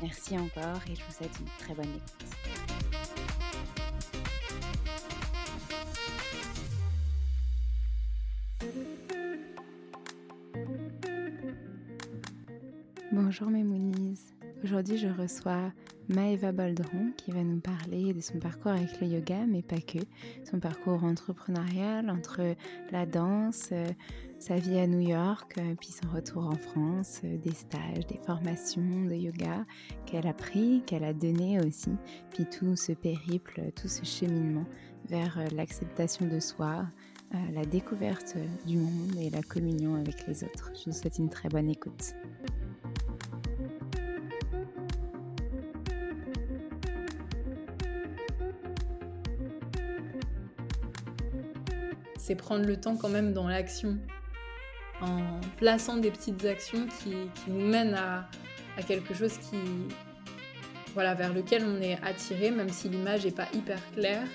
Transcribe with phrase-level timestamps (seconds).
[0.00, 2.24] Merci encore et je vous souhaite une très bonne écoute.
[13.10, 14.20] Bonjour mes Moonies.
[14.62, 15.72] Aujourd'hui, je reçois
[16.08, 19.98] Maëva Baldron qui va nous parler de son parcours avec le yoga, mais pas que.
[20.48, 22.54] Son parcours entrepreneurial entre
[22.92, 23.72] la danse,
[24.38, 29.14] sa vie à New York, puis son retour en France, des stages, des formations de
[29.14, 29.64] yoga
[30.06, 31.90] qu'elle a pris, qu'elle a donné aussi,
[32.30, 34.64] puis tout ce périple, tout ce cheminement
[35.08, 36.86] vers l'acceptation de soi,
[37.52, 38.36] la découverte
[38.66, 40.72] du monde et la communion avec les autres.
[40.74, 42.14] Je vous souhaite une très bonne écoute.
[52.16, 53.96] c'est prendre le temps quand même dans l'action,
[55.00, 57.14] en plaçant des petites actions qui,
[57.46, 58.28] nous mènent à,
[58.86, 59.58] quelque chose qui,
[60.94, 64.26] voilà, vers lequel on est attiré, même si l'image n'est pas hyper claire,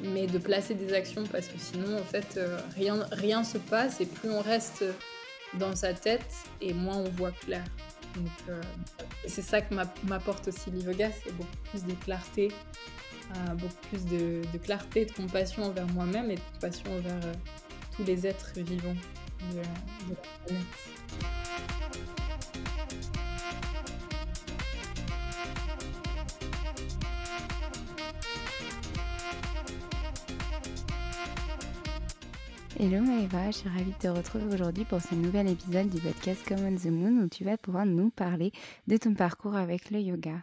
[0.00, 4.00] mais de placer des actions parce que sinon, en fait, euh, rien, rien se passe
[4.00, 4.84] et plus on reste
[5.54, 6.26] dans sa tête
[6.60, 7.64] et moins on voit clair.
[8.14, 8.60] Donc, euh,
[9.26, 9.74] c'est ça que
[10.04, 12.48] m'apporte aussi le yoga, c'est beaucoup plus de clarté,
[13.36, 17.20] euh, beaucoup plus de, clarté, de compassion envers moi-même et de compassion envers
[17.96, 18.96] tous les êtres vivants
[19.38, 20.66] de, la planète.
[32.78, 36.46] Hello Maëva, je suis ravie de te retrouver aujourd'hui pour ce nouvel épisode du podcast
[36.46, 38.52] Come on the Moon où tu vas pouvoir nous parler
[38.86, 40.42] de ton parcours avec le yoga.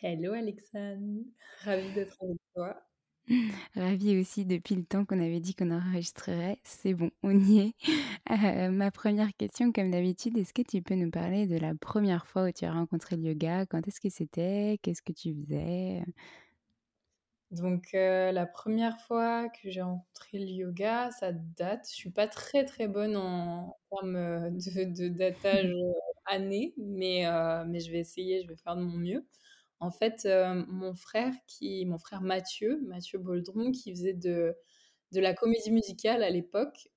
[0.00, 1.24] Hello Alexandre,
[1.64, 2.76] ravie d'être avec toi.
[3.74, 6.58] Ravie aussi depuis le temps qu'on avait dit qu'on enregistrerait.
[6.62, 7.74] C'est bon, on y est.
[8.30, 12.26] Euh, ma première question, comme d'habitude, est-ce que tu peux nous parler de la première
[12.26, 13.66] fois où tu as rencontré le yoga?
[13.66, 14.78] Quand est-ce que c'était?
[14.82, 16.02] Qu'est-ce que tu faisais?
[17.50, 21.86] Donc euh, la première fois que j'ai rencontré le yoga, ça date.
[21.90, 25.70] Je suis pas très très bonne en termes euh, de, de datage
[26.26, 27.24] année, mais,
[27.66, 29.26] mais je vais essayer, je vais faire de mon mieux.
[29.84, 30.26] En fait,
[30.68, 34.56] mon frère qui, mon frère Mathieu, Mathieu Boldron, qui faisait de,
[35.12, 36.88] de la comédie musicale à l'époque,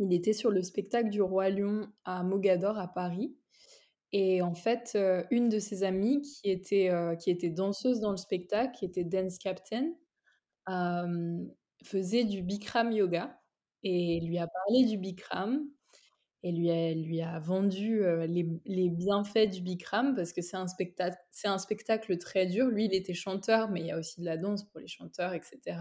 [0.00, 3.36] il était sur le spectacle du Roi Lion à Mogador à Paris.
[4.12, 8.10] Et en fait, euh, une de ses amies qui était, euh, qui était danseuse dans
[8.10, 9.92] le spectacle, qui était Dance Captain,
[11.82, 13.40] faisait du Bikram yoga
[13.82, 15.66] et lui a parlé du Bikram
[16.42, 20.66] et lui a, lui a vendu euh, les, bienfaits du Bikram parce que c'est un,
[20.66, 22.68] spectacle, un spectacle très dur.
[22.68, 25.34] Lui, il était chanteur, mais il y a aussi de la danse pour les chanteurs,
[25.34, 25.78] etc.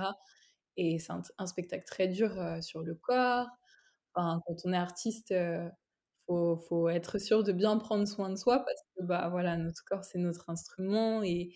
[0.77, 3.47] Et c'est un, spectacle très dur sur le corps.
[4.13, 5.33] Quand on est artiste,
[6.29, 9.83] faut, faut être sûr de bien prendre soin de soi parce que bah voilà notre
[9.83, 11.55] corps c'est notre instrument et,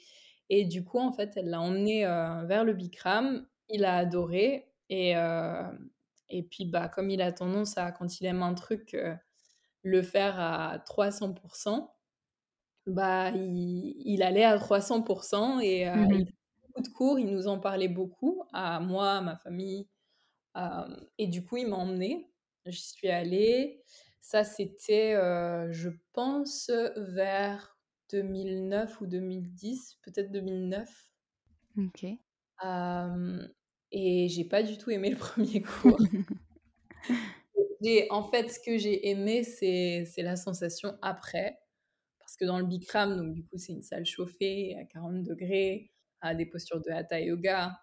[0.50, 4.68] et du coup en fait elle l'a emmené euh, vers le Bikram il a adoré
[4.90, 5.64] et euh,
[6.30, 9.16] et puis bah comme il a tendance à quand il aime un truc euh,
[9.84, 11.90] le faire à 300%
[12.86, 16.34] bah il, il allait à 300% et mmh il faisait
[16.68, 19.88] beaucoup de cours il nous en parlait beaucoup à moi à ma famille
[21.18, 22.32] et du coup il m'a emmené
[22.66, 23.84] j'y suis allée
[24.24, 27.78] ça, c'était, euh, je pense, vers
[28.10, 30.90] 2009 ou 2010, peut-être 2009.
[31.78, 32.06] Ok.
[33.94, 35.98] Et j'ai pas du tout aimé le premier cours.
[38.10, 41.60] en fait, ce que j'ai aimé, c'est la sensation après.
[42.20, 45.92] Parce que dans le Bikram, donc du coup, c'est une salle chauffée à 40 degrés,
[46.20, 47.80] à des postures de Hatha Yoga.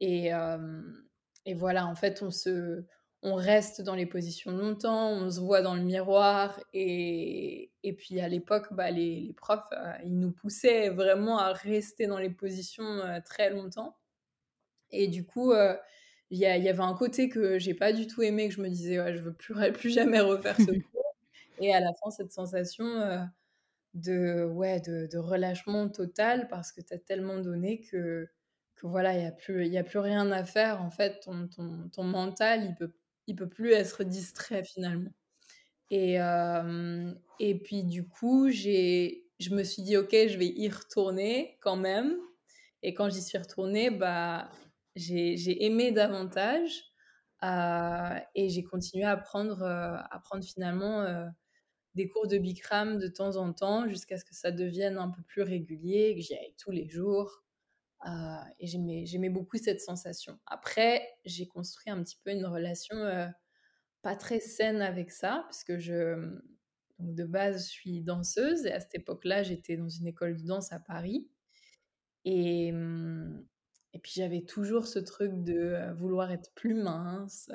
[0.00, 0.30] Et,
[1.46, 2.84] et voilà, en fait, on se,
[3.22, 6.60] on reste dans les positions longtemps, on se voit dans le miroir.
[6.72, 12.06] Et, et puis à l'époque, bah, les, profs, euh, ils nous poussaient vraiment à rester
[12.06, 13.96] dans les positions euh, très longtemps.
[14.90, 15.76] Et du coup, euh,
[16.30, 19.00] il y, avait un côté que j'ai pas du tout aimé, que je me disais,
[19.00, 21.14] ouais, je veux plus, plus jamais refaire ce cours.
[21.60, 23.28] et à la fin, cette sensation
[23.94, 28.28] de, ouais, de, de, relâchement total parce que tu as tellement donné que,
[28.74, 30.82] que voilà, il n'y a, plus, y a plus rien à faire.
[30.82, 32.92] En fait, ton, ton, ton mental, il peut
[33.26, 35.12] il peut plus être distrait finalement.
[35.90, 36.16] Et,
[37.38, 41.76] et puis du coup, j'ai, je me suis dit, ok, je vais y retourner quand
[41.76, 42.16] même.
[42.82, 44.50] Et quand j'y suis retournée, bah,
[44.96, 46.72] j'ai, aimé davantage.
[47.42, 51.30] et j'ai continué à prendre, à prendre finalement
[51.96, 55.22] des cours de Bikram de temps en temps jusqu'à ce que ça devienne un peu
[55.22, 57.42] plus régulier, que j'y aille tous les jours.
[58.06, 58.10] Euh,
[58.60, 60.38] et j'aimais beaucoup cette sensation.
[60.46, 63.26] Après, j'ai construit un petit peu une relation euh,
[64.02, 66.14] pas très saine avec ça, parce que je,
[66.98, 70.46] donc de base, je suis danseuse, et à cette époque-là, j'étais dans une école de
[70.46, 71.26] danse à Paris.
[72.26, 73.42] Et, hum,
[73.96, 77.50] et puis j'avais toujours ce truc de vouloir être plus mince.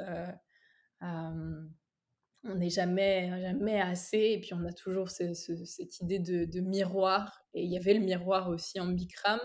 [1.00, 7.46] on n'est jamais, jamais assez, et puis on a toujours cette idée de, miroir.
[7.54, 9.40] Et il y avait le miroir aussi en Bikram.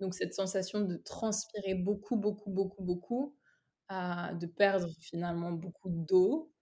[0.00, 3.34] Donc cette sensation de transpirer beaucoup, beaucoup, beaucoup, beaucoup,
[3.90, 6.52] de perdre finalement beaucoup d'eau,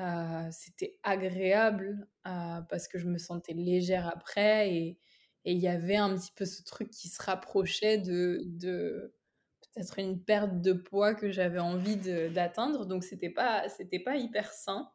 [0.00, 4.98] euh, c'était agréable euh, parce que je me sentais légère après et
[5.44, 9.12] il y avait un petit peu ce truc qui se rapprochait de
[9.74, 11.96] peut-être une perte de poids que j'avais envie
[12.30, 12.86] d'atteindre.
[12.86, 14.90] Donc c'était pas c'était pas hyper sain,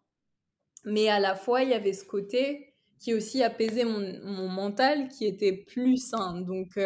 [0.85, 5.09] mais à la fois il y avait ce côté qui aussi apaisait mon, mon mental
[5.09, 6.41] qui était plus sain.
[6.41, 6.77] Donc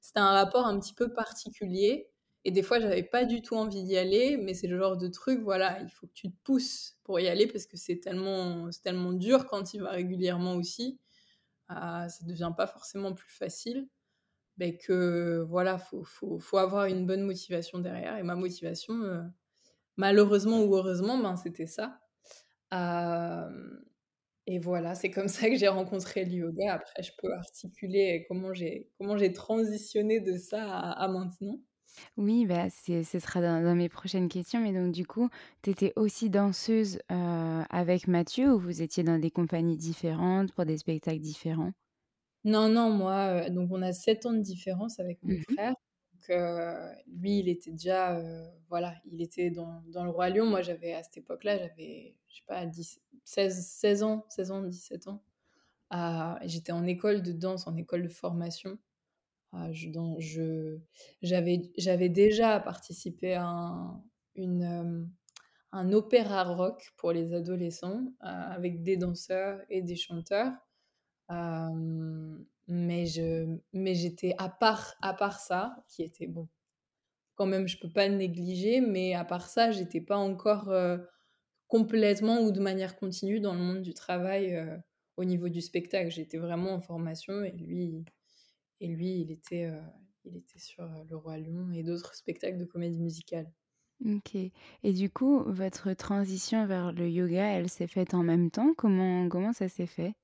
[0.00, 2.08] c'était un rapport un petit peu particulier.
[2.44, 5.08] Et des fois, j'avais pas du tout envie d'y aller, mais c'est le genre de
[5.08, 8.70] truc, voilà, il faut que tu te pousses pour y aller parce que c'est tellement,
[8.84, 11.00] tellement dur quand il va régulièrement aussi.
[11.72, 13.88] Euh, ça devient pas forcément plus facile.
[14.56, 18.16] Ben que voilà, faut, faut, faut, avoir une bonne motivation derrière.
[18.16, 19.22] Et ma motivation, euh,
[19.96, 22.00] malheureusement ou heureusement, ben, c'était ça.
[24.48, 26.74] Et voilà, c'est comme ça que j'ai rencontré le yoga.
[26.74, 31.58] Après, je peux articuler comment j'ai comment j'ai transitionné de ça à, maintenant.
[32.16, 34.60] Oui, bah, ce sera dans, mes prochaines questions.
[34.60, 35.28] Mais donc, du coup,
[35.62, 40.78] tu étais aussi danseuse avec Mathieu ou vous étiez dans des compagnies différentes pour des
[40.78, 41.72] spectacles différents?
[42.46, 45.74] Non, non, moi, euh, donc on a 7 ans de différence avec mon mmh frère.
[46.14, 48.18] Donc, euh, lui, il était déjà,
[48.68, 50.46] voilà, il était dans, dans le Roi Lion.
[50.46, 54.62] Moi, j'avais, à cette époque-là, j'avais, je sais pas, 10, 16, 16 ans, 16 ans,
[54.62, 55.22] 17 ans.
[55.90, 58.78] Ah, j'étais en école de danse, en école de formation.
[59.52, 60.78] Ah, je,
[61.22, 64.02] j'avais, j'avais déjà participé à un,
[64.34, 65.08] une,
[65.72, 70.52] un opéra rock pour les adolescents euh, avec des danseurs et des chanteurs.
[71.28, 76.48] Mais, je, mais j'étais à part, à part ça, qui était bon,
[77.36, 80.72] quand même, je peux pas le négliger, mais à part ça, j'étais pas encore
[81.68, 84.56] complètement ou de manière continue dans le monde du travail
[85.16, 86.10] au niveau du spectacle.
[86.10, 88.04] J'étais vraiment en formation et lui,
[88.80, 89.70] et lui il, était,
[90.24, 93.50] il était sur Le Roi Lion et d'autres spectacles de comédie musicale.
[94.04, 94.34] Ok.
[94.34, 98.74] Et du coup, votre transition vers le yoga, elle s'est faite en même temps?
[98.76, 100.14] Comment, comment ça s'est fait?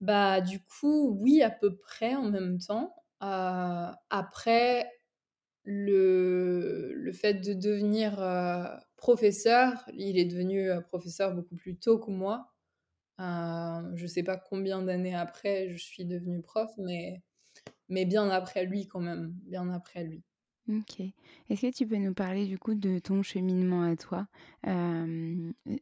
[0.00, 2.94] Bah, du coup, oui, à peu près en même temps.
[3.20, 4.90] après,
[5.64, 8.16] le, le fait de devenir
[8.96, 12.52] professeur, il est devenu professeur beaucoup plus tôt que moi.
[13.18, 17.22] je ne sais pas combien d'années après je suis devenue prof, mais,
[17.90, 20.24] mais bien après lui quand même, bien après lui.
[20.68, 21.00] OK.
[21.48, 24.26] Est-ce que tu peux nous parler du coup de ton cheminement à toi?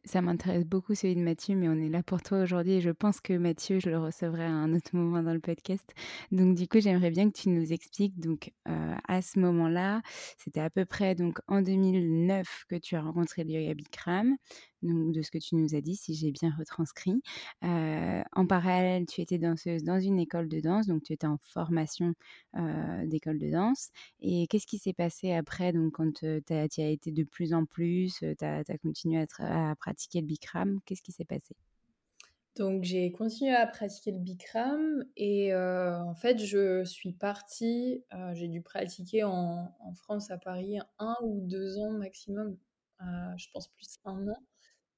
[0.03, 2.91] ça m'intéresse beaucoup celui de Mathieu, mais on est là pour toi aujourd'hui et je
[2.91, 5.91] pense que Mathieu, je le recevrai à un autre moment dans le podcast.
[6.31, 10.03] Donc du coup, j'aimerais bien que tu nous expliques donc, à ce moment-là,
[10.37, 14.35] c'était à peu près donc en 2009 que tu as rencontré le Bikram
[14.81, 17.21] de ce que tu nous as dit, si j'ai bien retranscrit.
[17.61, 22.13] en parallèle, tu étais danseuse dans une école de danse, donc tu étais en formation
[23.05, 23.89] d'école de danse.
[24.19, 28.19] Et qu'est-ce qui s'est passé après, donc quand tu as, été de plus en plus,
[28.19, 31.55] tu as, continué à, à, pratiquer le Bikram, qu'est-ce qui s'est passé?
[32.55, 38.03] Donc j'ai continué à pratiquer le Bikram et en fait je suis partie,
[38.33, 42.57] j'ai dû pratiquer en, en, France à Paris un ou deux ans maximum,
[43.01, 44.37] je pense plus un an.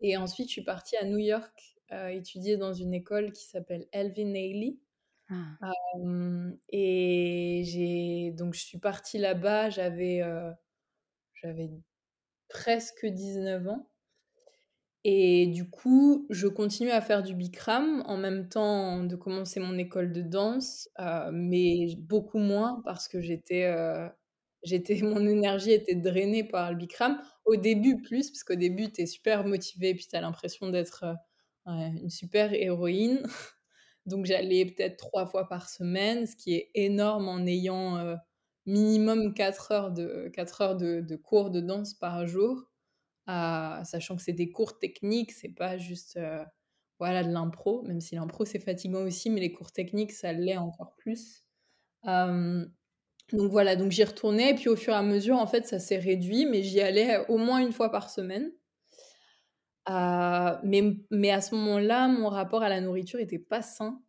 [0.01, 3.87] Et ensuite, je suis partie à New York euh, étudier dans une école qui s'appelle
[3.91, 4.77] Elvin Ailey.
[5.29, 5.73] Ah.
[6.69, 10.53] et j'ai donc je suis partie là-bas, j'avais euh,
[11.41, 11.69] j'avais
[12.47, 13.89] presque 19 ans.
[15.03, 19.77] Et du coup, je continue à faire du Bikram en même temps de commencer mon
[19.77, 23.65] école de danse, euh, mais beaucoup moins parce que j'étais
[24.63, 27.19] j'étais mon énergie était drainée par le Bikram.
[27.45, 31.05] Au début plus, parce qu'au début tu es super motivée, puis tu as l'impression d'être
[31.67, 33.23] euh, une super héroïne.
[34.05, 38.15] Donc j'allais peut-être trois fois par semaine, ce qui est énorme en ayant euh,
[38.65, 42.63] minimum 4 heures, de, 4 heures de, cours de danse par jour,
[43.27, 46.43] sachant que c'est des cours techniques, c'est pas juste euh,
[46.99, 50.57] voilà, de l'impro, même si l'impro c'est fatigant aussi, mais les cours techniques ça l'est
[50.57, 51.43] encore plus.
[53.33, 55.79] Donc voilà, donc j'y retournais et puis au fur et à mesure, en fait, ça
[55.79, 58.51] s'est réduit, mais j'y allais au moins une fois par semaine.
[59.89, 64.01] Euh, mais, mais à ce moment-là, mon rapport à la nourriture était pas sain.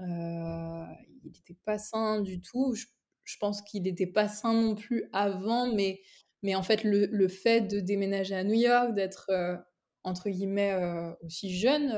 [0.00, 0.84] Euh,
[1.24, 2.74] il n'était pas sain du tout.
[2.74, 6.00] Je, pense qu'il n'était pas sain non plus avant, mais,
[6.42, 9.56] mais en fait, le, le fait de déménager à New York, d'être euh,
[10.04, 10.74] entre guillemets
[11.22, 11.92] aussi jeune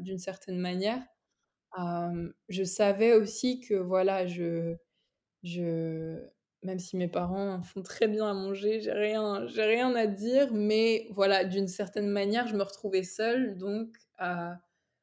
[0.00, 1.02] d'une certaine manière,
[2.48, 4.76] je savais aussi que voilà, je
[5.46, 6.18] je,
[6.62, 10.52] même si mes parents font très bien à manger, j'ai rien, j'ai rien à dire,
[10.52, 13.88] mais voilà, d'une certaine manière, je me retrouvais seule, donc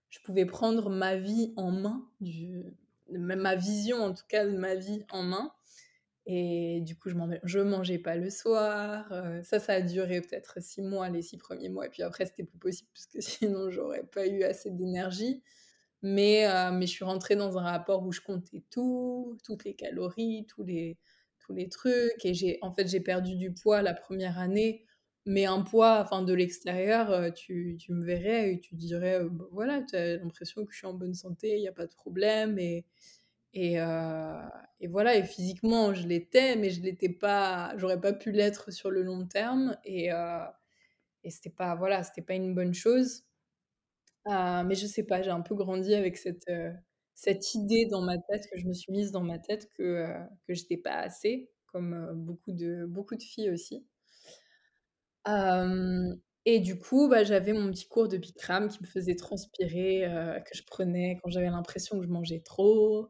[0.09, 2.63] je pouvais prendre ma vie en main, du,
[3.09, 5.51] ma vision en tout cas de ma vie en main.
[6.25, 9.11] Et du coup, je, je mangeais pas le soir.
[9.11, 11.87] Euh, ça, ça a duré peut-être six mois, les six premiers mois.
[11.87, 15.43] Et puis après, c'était plus possible parce que sinon, j'aurais pas eu assez d'énergie.
[16.03, 19.73] Mais, euh, mais je suis rentrée dans un rapport où je comptais tout, toutes les
[19.75, 20.97] calories, tous les,
[21.39, 22.25] tous les trucs.
[22.25, 24.85] Et j'ai, en fait, j'ai perdu du poids la première année.
[25.25, 29.29] Mais un poids, enfin, de l'extérieur, euh, tu, tu, me verrais et tu dirais, euh,
[29.29, 31.87] bah, voilà, tu as l'impression que je suis en bonne santé, il n'y a pas
[31.87, 32.59] de problème.
[32.59, 32.85] Et,
[33.53, 33.75] Et,
[34.79, 38.91] et voilà, et physiquement, je l'étais, mais je l'étais pas, j'aurais pas pu l'être sur
[38.91, 39.77] le long terme.
[39.85, 40.09] Et,
[41.23, 43.23] et c'était pas, voilà, c'était pas une bonne chose.
[44.27, 46.49] Mais je sais pas, j'ai un peu grandi avec cette,
[47.15, 50.07] cette idée dans ma tête, que je me suis mise dans ma tête que,
[50.47, 53.85] que j'étais pas assez, comme beaucoup, de, beaucoup de filles aussi.
[56.45, 60.03] et du coup, bah, j'avais mon petit cours de Bikram qui me faisait transpirer,
[60.45, 63.09] que je prenais quand j'avais l'impression que je mangeais trop.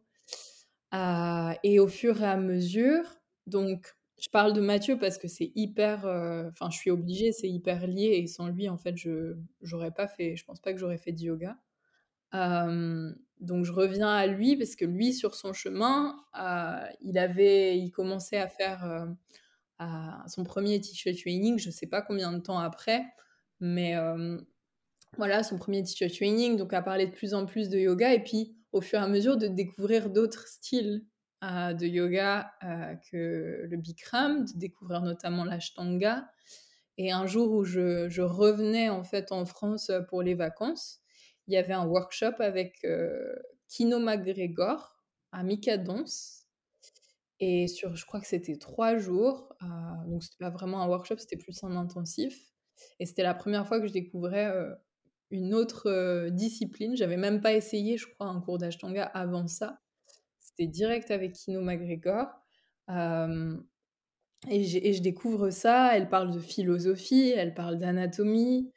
[1.63, 3.03] et au fur et à mesure,
[3.47, 6.05] donc je parle de Mathieu parce que c'est hyper,
[6.49, 10.07] enfin je suis obligée, c'est hyper lié et sans lui en fait je j'aurais pas
[10.07, 11.57] fait, je pense pas que j'aurais fait du yoga.
[12.31, 16.15] donc je reviens à lui parce que lui sur son chemin,
[17.01, 19.07] il avait, il commençait à faire
[20.27, 23.03] son premier teacher training, je sais pas combien de temps après,
[23.59, 23.93] mais
[25.17, 28.23] voilà son premier teacher training, donc à parler de plus en plus de yoga et
[28.23, 31.05] puis au fur et à mesure de découvrir d'autres styles
[31.43, 32.51] de yoga
[33.11, 36.29] que le Bikram, de découvrir notamment l'Ashtanga.
[36.97, 41.01] Et un jour où je, revenais en fait en France pour les vacances,
[41.47, 42.85] il y avait un workshop avec
[43.67, 44.97] Kino McGregor
[45.31, 46.05] à Mikadons.
[47.39, 49.53] Et sur, je crois que c'était trois jours,
[50.07, 52.53] donc c'était pas vraiment un workshop, c'était plus un intensif.
[52.99, 54.49] Et c'était la première fois que je découvrais
[55.29, 56.95] une autre discipline.
[56.95, 59.79] J'avais même pas essayé, je crois, un cours d'Ashtanga avant ça.
[60.55, 62.27] C'était direct avec Kino McGregor.
[62.89, 65.97] et, je découvre ça.
[65.97, 68.71] Elle parle de philosophie, elle parle d'anatomie.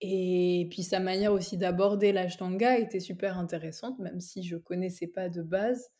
[0.00, 5.28] et puis sa manière aussi d'aborder l'ashtanga était super intéressante, même si je connaissais pas
[5.28, 5.90] de base.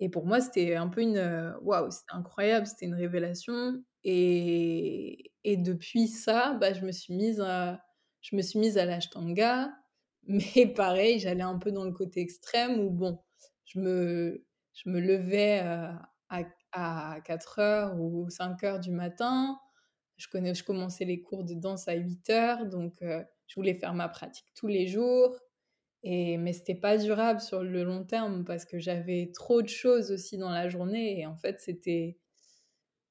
[0.00, 1.54] Et pour moi, c'était un peu une.
[1.62, 3.82] Waouh, c'était incroyable, c'était une révélation.
[4.04, 7.80] Et, et depuis ça, bah, je me suis mise à,
[8.20, 9.70] je me suis mise à l'ashtanga.
[10.26, 13.18] Mais pareil, j'allais un peu dans le côté extrême où, bon,
[13.64, 16.00] je me, je me levais à,
[16.72, 19.58] à 4 heures ou 5 heures du matin.
[20.16, 23.94] Je, connais, je commençais les cours de danse à 8 heures, donc je voulais faire
[23.94, 25.36] ma pratique tous les jours.
[26.04, 30.10] Et, mais c'était pas durable sur le long terme parce que j'avais trop de choses
[30.10, 32.18] aussi dans la journée et en fait c'était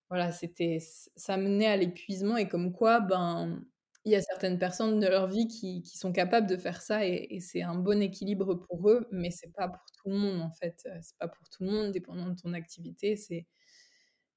[0.10, 0.80] voilà c'était
[1.16, 3.64] ça menait à l'épuisement et comme quoi ben
[4.06, 7.06] il y a certaines personnes de leur vie qui, qui sont capables de faire ça
[7.06, 10.52] et, c'est un bon équilibre pour eux, mais c'est pas pour tout le monde en
[10.52, 10.88] fait.
[11.02, 13.16] C'est pas pour tout le monde, dépendant de ton activité.
[13.16, 13.46] C'est,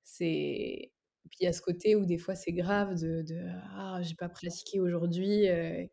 [0.05, 0.93] c'est.
[1.31, 3.41] Puis il y a ce côté où des fois c'est grave de, de
[3.73, 5.85] ah j'ai pas pratiqué aujourd'hui euh,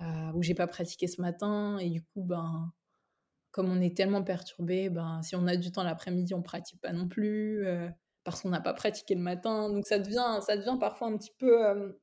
[0.00, 2.72] euh, ou j'ai pas pratiqué ce matin et du coup ben
[3.50, 6.92] comme on est tellement perturbé, ben si on a du temps l'après-midi on pratique pas
[6.92, 7.90] non plus euh,
[8.24, 9.70] parce qu'on n'a pas pratiqué le matin.
[9.70, 11.98] Donc ça devient ça devient parfois un petit peu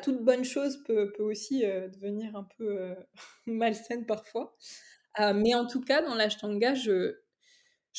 [0.00, 2.94] toute bonne chose peut, aussi devenir un peu
[3.46, 4.56] malsaine parfois.
[5.18, 7.14] mais en tout cas, dans l'ashtanga, je,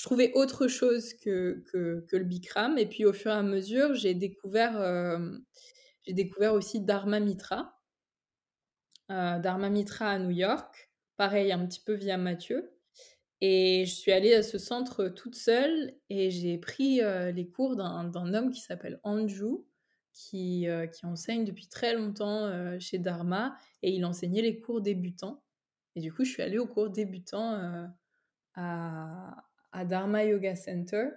[0.03, 2.77] trouvais autre chose que, que, le Bikram.
[2.77, 4.79] Et puis au fur et à mesure, j'ai découvert,
[6.05, 7.73] j'ai découvert aussi Dharma Mitra.
[9.09, 10.91] Dharma Mitra à New York.
[11.15, 12.77] Pareil, un petit peu via Mathieu.
[13.41, 17.01] Et je suis allée à ce centre toute seule et j'ai pris
[17.33, 19.65] les cours d'un homme qui s'appelle Anju,
[20.17, 24.81] qui, euh, qui enseigne depuis très longtemps euh, chez Dharma et il enseignait les cours
[24.81, 25.43] débutants.
[25.95, 27.85] Et du coup, je suis allée au cours débutants euh,
[28.55, 29.43] à,
[29.85, 31.09] Dharma Yoga Center.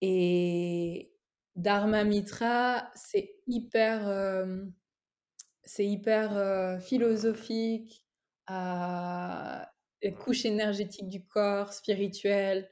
[0.00, 1.12] Et
[1.56, 4.46] Dharma Mitra, c'est hyper,
[5.64, 8.06] c'est hyper philosophique,
[8.46, 9.70] à
[10.20, 12.70] couche énergétique du corps, spirituelle.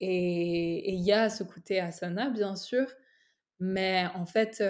[0.00, 2.86] Et il y a ce côté asana, bien sûr,
[3.60, 4.62] mais en fait,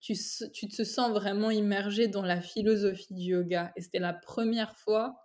[0.00, 0.14] tu,
[0.52, 3.72] tu, te sens vraiment immergé dans la philosophie du yoga.
[3.76, 5.16] Et c'était la première fois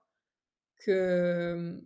[0.79, 1.81] que,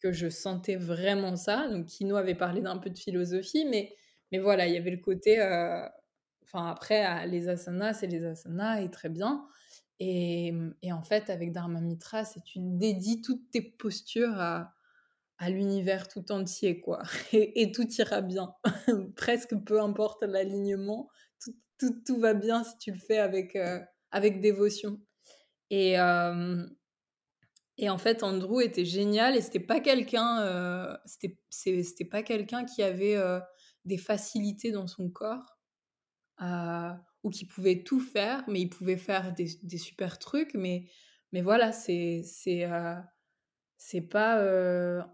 [0.00, 1.68] que je sentais vraiment ça.
[1.68, 3.94] Donc, Kino avait parlé d'un peu de philosophie, mais,
[4.32, 5.40] mais voilà, il y avait le côté.
[6.44, 9.46] Enfin, après, les asanas, c'est les asanas, et très bien.
[9.98, 14.72] Et, et en fait, avec Dharma Mitra, c'est tu dédies toutes tes postures à,
[15.40, 17.02] à l'univers tout entier, quoi.
[17.32, 18.54] Et, tout ira bien.
[19.16, 21.08] Presque peu importe l'alignement,
[21.42, 25.00] tout, tout, tout, va bien si tu le fais avec, euh, avec dévotion.
[25.70, 26.62] Et, euh,
[27.78, 30.94] et en fait, Andrew était génial et c'était pas quelqu'un euh,
[31.48, 33.16] c'était pas quelqu'un qui avait
[33.86, 35.58] des facilités dans son corps
[37.22, 40.52] ou qui pouvait tout faire, mais il pouvait faire des, des super trucs.
[40.52, 40.90] Mais,
[41.32, 42.22] mais voilà, c'est
[43.82, 44.44] c'est pas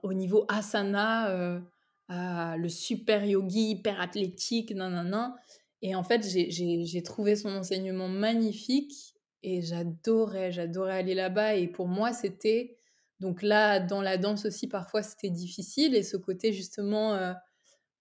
[0.02, 1.62] au niveau asana,
[2.08, 5.34] le super yogi, hyper athlétique, non, non, non.
[5.82, 11.54] Et en fait, j'ai trouvé son enseignement magnifique et j'adorais, j'adorais aller là-bas.
[11.54, 12.76] Et pour moi, c'était
[13.20, 15.94] donc là, dans la danse aussi, parfois, c'était difficile.
[15.94, 17.16] Et ce côté, justement,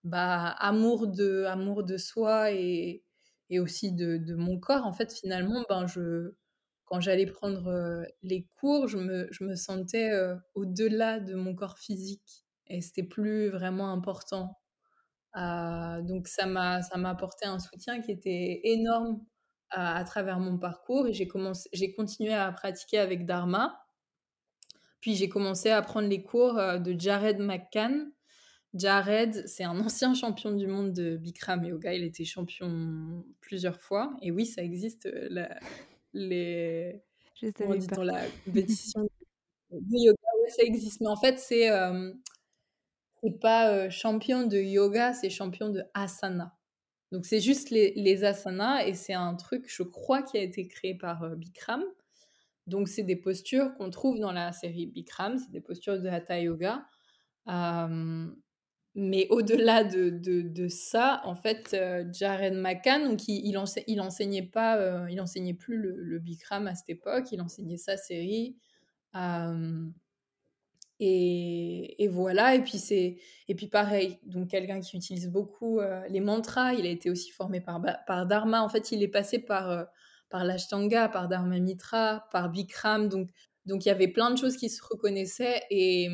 [0.04, 3.04] bah, amour, de, amour de soi et,
[3.52, 6.34] et aussi de, de, mon corps, en fait, finalement, ben, je,
[6.86, 12.46] quand j'allais prendre euh, les cours, je me, sentais euh, au-delà de mon corps physique.
[12.68, 14.58] Et c'était plus vraiment important.
[15.36, 19.24] donc ça m'a ça m'a apporté un soutien qui était énorme
[19.70, 23.86] à, travers mon parcours et j'ai commencé j'ai continué à pratiquer avec Dharma
[25.06, 28.12] puis j'ai commencé à prendre les cours euh, de Jared McCann.
[28.74, 31.94] Jared, c'est un ancien champion du monde de Bikram Yoga.
[31.94, 34.18] Il était champion plusieurs fois.
[34.24, 35.46] Et oui, ça existe, euh,
[36.16, 37.02] les...
[37.36, 39.04] Je comment dit la compétition
[39.72, 40.30] de yoga.
[40.42, 41.02] Oui, ça existe.
[41.02, 42.14] Mais en fait, c'est euh,
[43.22, 46.58] c'est pas champion de yoga, c'est champion de asana.
[47.12, 48.86] Donc, c'est juste les, les asanas.
[48.88, 51.84] Et c'est un truc, je crois, qui a été créé par Bikram.
[52.68, 56.40] Donc, c'est des postures qu'on trouve dans la série Bikram, c'est des postures de Hatha
[56.40, 56.86] Yoga.
[58.96, 61.76] Mais au-delà de, de, ça, en fait,
[62.12, 63.58] Jared McCann, donc il, il,
[64.00, 68.56] enseignait pas, il enseignait plus le, Bikram à cette époque, il enseignait sa série.
[71.02, 73.18] Et, et, voilà, et puis c'est
[73.50, 77.60] et puis pareil, donc quelqu'un qui utilise beaucoup les mantras, il a été aussi formé
[77.60, 78.62] par, par Dharma.
[78.62, 79.88] En fait, il est passé par
[80.30, 83.10] par l'Ashtanga, par Dharma Mitra, par Bikram.
[83.10, 83.30] Donc,
[83.66, 85.62] donc il y avait plein de choses qui se reconnaissaient.
[85.70, 86.10] Et,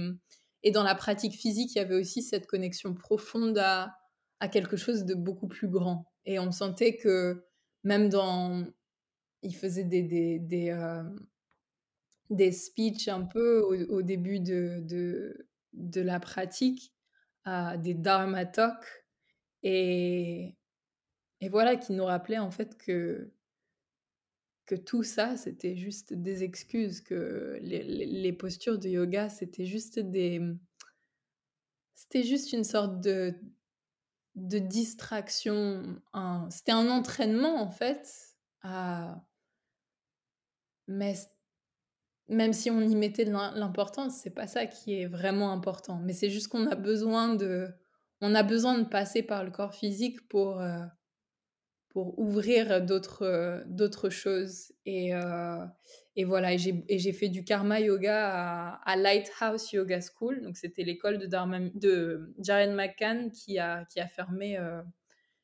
[0.63, 3.97] et dans la pratique physique, il y avait aussi cette connexion profonde à,
[4.39, 6.11] à quelque chose de beaucoup plus grand.
[6.25, 7.45] Et on sentait que
[7.83, 8.65] même dans...
[9.43, 11.03] Il faisait des, des, des, euh,
[12.29, 16.93] des speeches un peu au, début de, de, de, la pratique,
[17.43, 18.85] à des Dharma Talks.
[19.63, 20.55] Et,
[21.39, 23.33] et voilà, qui nous rappelait en fait que
[24.71, 30.41] que tout ça, c'était juste des excuses, que les, postures de yoga, c'était juste des...
[31.93, 33.35] C'était juste une sorte de,
[34.35, 36.01] de distraction.
[36.49, 38.07] C'était un entraînement, en fait.
[40.87, 41.15] Mais
[42.29, 45.99] même si on y mettait l'importance, c'est pas ça qui est vraiment important.
[45.99, 47.67] Mais c'est juste qu'on a besoin de...
[48.21, 50.61] On a besoin de passer par le corps physique pour...
[50.61, 50.85] Euh,
[51.91, 54.71] pour ouvrir d'autres d'autres choses.
[54.85, 55.65] Et, euh,
[56.15, 60.41] et voilà et j'ai fait du karma yoga à, Lighthouse Yoga School.
[60.41, 61.27] Donc c'était l'école de,
[61.77, 64.81] de Jaren McCann qui a qui a fermé euh,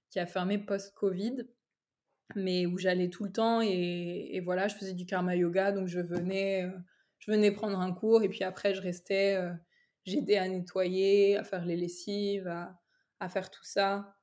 [0.09, 1.47] qui a fermé post Covid
[2.35, 3.61] mais où j'allais tout le temps.
[3.61, 5.71] Et, et, voilà je faisais du karma yoga.
[5.73, 6.77] Donc je venais euh,
[7.19, 9.37] je venais prendre un cours et puis après je restais
[10.05, 12.79] j'aidais à nettoyer à faire les lessives à,
[13.19, 14.15] à faire tout ça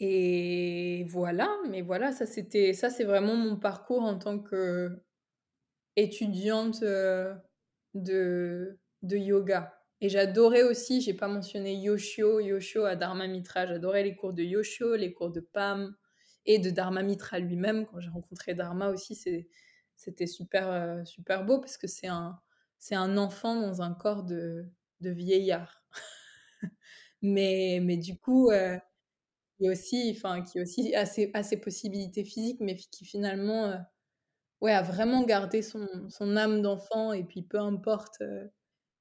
[0.00, 5.00] et voilà, mais voilà, ça c'était ça c'est vraiment mon parcours en tant que
[5.96, 7.34] étudiante euh,
[7.94, 9.74] de, de yoga.
[10.00, 14.42] Et j'adorais aussi, j'ai pas mentionné Yoshio, Yoshio à Dharma Mitra, j'adorais les cours de
[14.42, 15.94] Yoshio, les cours de Pam
[16.46, 17.86] et de Dharma Mitra lui-même.
[17.86, 19.14] Quand j'ai rencontré Dharma aussi,
[19.96, 22.38] c'était super, euh, super beau parce que c'est un,
[22.78, 24.66] c'est un enfant dans un corps de,
[25.00, 25.84] de vieillard.
[27.22, 28.78] mais, mais du coup, euh,
[29.58, 33.76] qui aussi, enfin, qui aussi a ses, possibilités physiques, mais qui finalement, euh,
[34.60, 37.12] ouais, a vraiment gardé son, son âme d'enfant.
[37.12, 38.46] Et puis, peu importe, euh,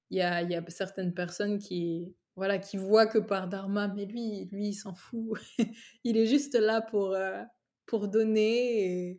[0.09, 4.05] il y, a, y, a, certaines personnes qui, voilà, qui voient que par dharma, mais
[4.05, 5.39] lui, lui, il s'en fout.
[6.03, 7.41] il est juste là pour, euh,
[7.85, 9.11] pour donner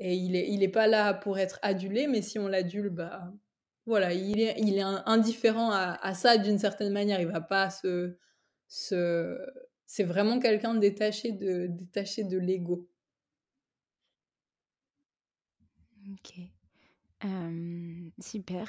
[0.00, 3.32] et, il est, il est pas là pour être adulé, mais si on l'adule, bah,
[3.86, 7.20] voilà, il est, il est indifférent à, à ça d'une certaine manière.
[7.20, 8.16] Il va pas se,
[8.66, 9.38] se
[9.92, 12.88] c'est vraiment quelqu'un détaché de, détaché de l'ego.
[16.12, 16.61] Ok.
[18.20, 18.68] Super.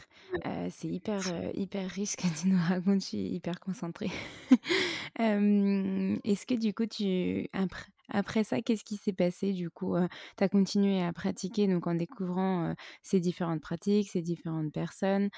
[0.69, 1.21] c'est hyper,
[1.53, 3.01] hyper riche que tu nous racontes.
[3.01, 4.11] Je suis hyper concentrée.
[5.19, 9.95] Est-ce que du coup, tu, après, après ça, qu'est-ce qui s'est passé du coup
[10.37, 15.29] Tu as continué à pratiquer donc en découvrant ces différentes pratiques, ces différentes personnes.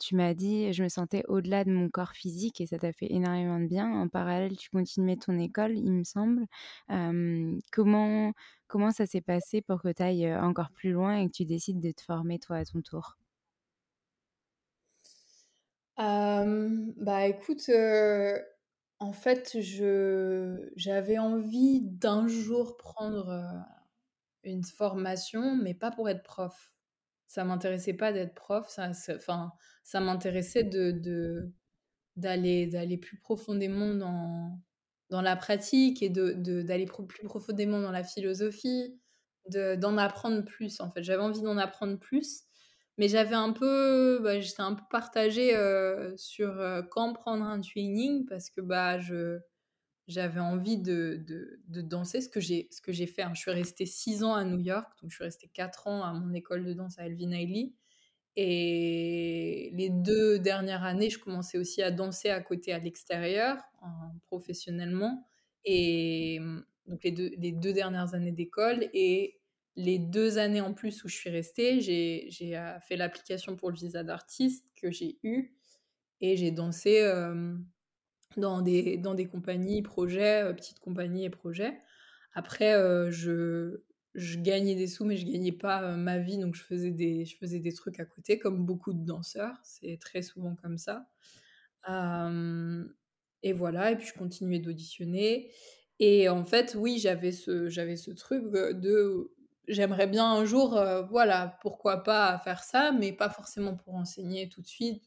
[0.00, 3.12] tu m'as dit, je me sentais au-delà de mon corps physique et ça t'a fait
[3.12, 3.90] énormément de bien.
[3.90, 6.46] En parallèle, tu continuais ton école, il me semble.
[7.72, 8.32] comment,
[8.70, 11.80] comment ça s'est passé pour que tu ailles encore plus loin et que tu décides
[11.80, 13.18] de te former toi à ton tour?
[16.96, 17.70] Bah écoute,
[18.98, 23.64] en fait, je j'avais envie d'un jour prendre,
[24.44, 26.74] une formation, mais pas pour être prof.
[27.28, 29.52] Ça m'intéressait pas d'être prof, ça enfin,
[29.84, 31.52] ça m'intéressait de
[32.16, 34.60] d'aller d'aller plus profondément dans
[35.10, 38.98] dans la pratique et de d'aller plus profondément dans la philosophie,
[39.48, 41.02] d'en apprendre plus, en fait.
[41.02, 42.42] J'avais envie d'en apprendre plus,
[42.98, 45.54] Mais j'avais un peu, bah, j'étais un peu partagée
[46.16, 49.40] sur quand prendre un training parce que bah, je,
[50.10, 53.22] j'avais envie de, de, de, danser, ce que j'ai, fait.
[53.22, 53.32] Hein.
[53.34, 56.12] Je suis restée six ans à New York, donc je suis restée quatre ans à
[56.12, 57.72] mon école de danse à Elvin Ailey.
[58.36, 63.58] Et les deux dernières années, je commençais aussi à danser à côté à l'extérieur,
[64.26, 65.26] professionnellement.
[65.64, 66.40] Et
[66.86, 69.40] donc les deux, les deux dernières années d'école et
[69.76, 73.76] les deux années en plus où je suis restée, j'ai, j'ai fait l'application pour le
[73.76, 75.54] visa d'artiste que j'ai eu
[76.20, 77.02] et j'ai dansé
[78.36, 81.80] dans, des, dans des compagnies, projets, petites compagnies et projets.
[82.34, 82.72] Après,
[83.10, 83.82] je,
[84.14, 87.36] je gagnais des sous, mais je gagnais pas ma vie, donc je faisais, des, je
[87.36, 89.56] faisais des trucs à côté, comme beaucoup de danseurs.
[89.64, 91.06] C'est très souvent comme ça.
[93.42, 95.50] et voilà, et puis je continuais d'auditionner.
[95.98, 99.32] Et en fait, oui, j'avais ce, j'avais ce truc de
[99.68, 100.70] j'aimerais bien un jour,
[101.10, 105.04] voilà, pourquoi pas faire ça, mais pas forcément pour enseigner tout de suite.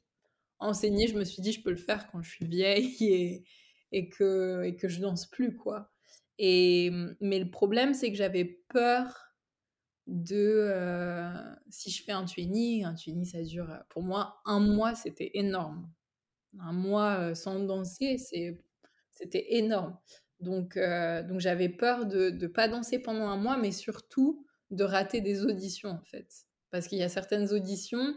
[0.60, 3.46] Enseigner, je me suis dit, je peux le faire quand je suis vieille et,
[3.94, 5.92] et, que, et que je danse plus, quoi.
[6.39, 9.34] Mmh, mais le problème, c'est que j'avais peur
[10.08, 10.72] de.
[11.69, 13.69] si je fais un tuini, un tuini, ça dure.
[13.89, 15.89] Pour moi, un mois, c'était énorme.
[16.60, 19.98] Un mois sans danser, c'était énorme.
[20.39, 25.22] Donc, donc j'avais peur de ne pas danser pendant un mois, mais surtout de rater
[25.22, 26.28] des auditions, en fait.
[26.72, 28.15] Parce qu'il y a certaines auditions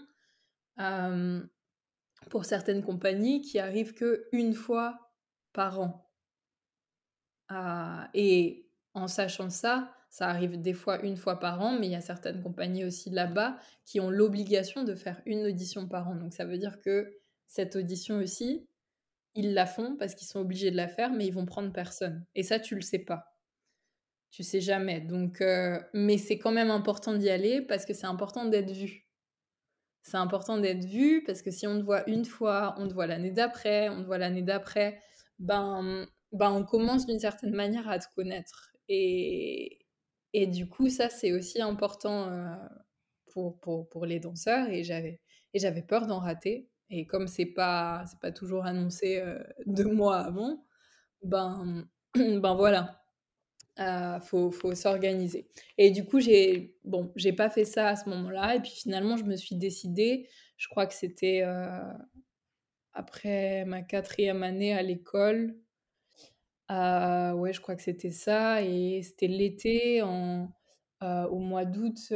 [2.30, 5.12] pour certaines compagnies qui arrivent qu'une fois
[5.52, 6.05] par an.
[7.48, 11.92] Ah, et en sachant ça, ça arrive des fois une fois par an, mais il
[11.92, 16.16] y a certaines compagnies aussi là-bas qui ont l'obligation de faire une audition par an.
[16.16, 17.12] Donc ça veut dire que
[17.46, 18.66] cette audition aussi,
[19.34, 22.24] ils la font parce qu'ils sont obligés de la faire, mais ils vont prendre personne.
[22.34, 23.36] Et ça, tu le sais pas.
[24.30, 25.00] Tu sais jamais.
[25.00, 29.06] Donc, euh, mais c'est quand même important d'y aller parce que c'est important d'être vu.
[30.02, 33.06] C'est important d'être vu parce que si on te voit une fois, on te voit
[33.06, 35.02] l'année d'après, on te voit l'année d'après,
[35.38, 38.72] ben bah, on commence d'une certaine manière à te connaître.
[38.88, 39.86] Et,
[40.32, 42.54] et du coup, ça, c'est aussi important euh,
[43.32, 44.68] pour, pour, pour, les danseurs.
[44.70, 45.20] Et j'avais,
[45.54, 46.68] et j'avais peur d'en rater.
[46.90, 50.64] Et comme c'est pas, c'est pas toujours annoncé euh, deux mois avant,
[51.22, 53.02] ben, ben voilà,
[53.80, 55.48] euh, faut, faut s'organiser.
[55.78, 58.56] Et du coup, j'ai, bon, j'ai pas fait ça à ce moment-là.
[58.56, 61.42] Et puis finalement, je me suis décidée, je crois que c'était
[62.92, 65.54] après ma quatrième année à l'école,
[66.70, 70.50] euh, ouais, je crois que c'était ça et c'était l'été en
[71.02, 72.12] au mois d'août,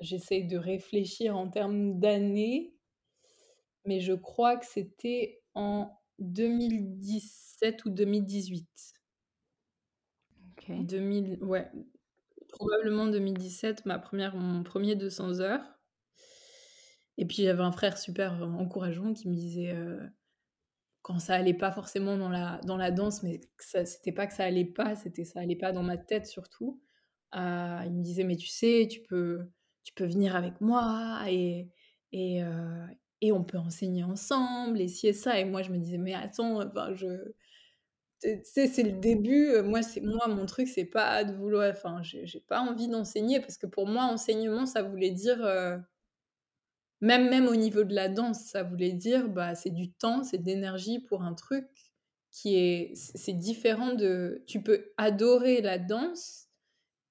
[0.00, 2.74] j'essaye de réfléchir en termes d'années,
[3.84, 8.68] mais je crois que c'était en 2017 ou 2018.
[10.52, 10.86] OK.
[10.86, 11.70] 2000 ouais,
[12.50, 15.74] probablement 2017, ma première mon premier 200 heures
[17.16, 19.72] et puis j'avais un frère super encourageant qui me disait,
[21.04, 24.44] quand ça allait pas forcément dans la, dans la danse, mais c'était pas que ça
[24.44, 26.80] allait pas, c'était ça allait pas dans ma tête surtout.
[27.36, 29.46] Euh, il me disait mais tu sais, tu peux,
[29.84, 31.68] tu peux venir avec moi et
[32.12, 32.86] et, euh,
[33.20, 35.38] et on peut enseigner ensemble et si et ça.
[35.38, 37.08] Et moi je me disais mais attends, enfin je,
[38.22, 39.60] tu sais c'est le début.
[39.62, 43.58] Moi c'est moi mon truc c'est pas de vouloir, enfin j'ai pas envie d'enseigner parce
[43.58, 45.76] que pour moi enseignement ça voulait dire euh,
[47.04, 50.38] même, même au niveau de la danse, ça voulait dire, bah, c'est du temps, c'est
[50.38, 51.66] de l'énergie pour un truc
[52.30, 56.48] qui est, c'est différent de, tu peux adorer la danse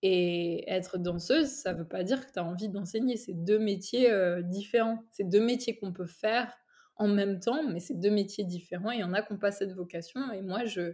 [0.02, 3.18] et être danseuse, ça veut pas dire que tu as envie d'enseigner.
[3.18, 4.98] C'est deux métiers euh, différents.
[5.12, 6.52] C'est deux métiers qu'on peut faire
[6.96, 8.92] en même temps, mais c'est deux métiers différents.
[8.92, 10.32] Il y en a qui n'ont pas cette vocation.
[10.32, 10.94] Et moi, je,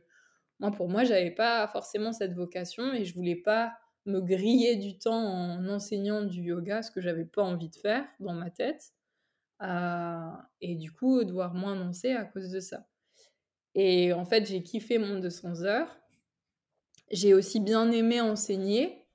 [0.60, 3.72] moi pour moi, j'avais pas forcément cette vocation et je voulais pas
[4.10, 8.06] me griller du temps en enseignant du yoga, ce que j'avais pas envie de faire
[8.20, 8.94] dans ma tête.
[9.62, 12.88] Euh, et du coup, devoir moins danser à cause de ça.
[13.76, 16.00] Et en fait, j'ai kiffé mon 200 heures.
[17.12, 19.06] J'ai aussi bien aimé enseigner.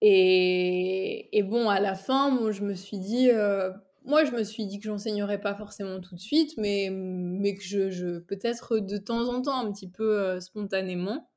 [0.00, 3.72] Et, et bon, à la fin, moi, je me suis dit, euh,
[4.04, 7.62] moi, je me suis dit que j'enseignerais pas forcément tout de suite, mais, mais que
[7.62, 11.28] je, peut-être de temps en temps, un petit peu euh, spontanément.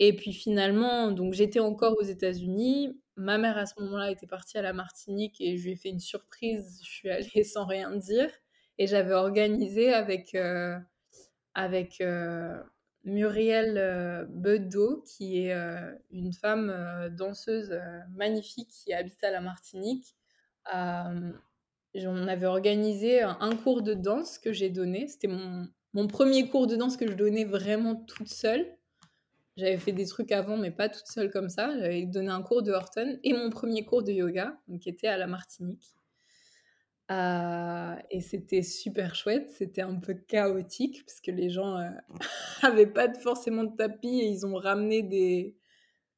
[0.00, 2.98] Et puis finalement, donc j'étais encore aux États-Unis.
[3.16, 5.90] Ma mère à ce moment-là était partie à la Martinique et je lui ai fait
[5.90, 6.80] une surprise.
[6.82, 8.30] Je suis allée sans rien dire
[8.78, 10.76] et j'avais organisé avec euh,
[11.54, 12.60] avec euh,
[13.04, 14.26] Muriel euh,
[15.06, 15.54] qui est
[16.10, 17.78] une femme danseuse
[18.14, 20.16] magnifique qui habite à la Martinique.
[20.72, 25.06] on avait organisé un, cours de danse que j'ai donné.
[25.06, 28.66] C'était mon, mon premier cours de danse que je donnais vraiment toute seule.
[29.56, 31.70] J'avais fait des trucs avant, mais pas toute seule comme ça.
[31.78, 35.06] J'avais donné un cours de Horton et mon premier cours de yoga, donc, qui était
[35.06, 35.96] à la Martinique.
[37.10, 41.78] Euh, et c'était super chouette, c'était un peu chaotique parce que les gens
[42.62, 45.54] n'avaient pas forcément de tapis et ils ont ramené des,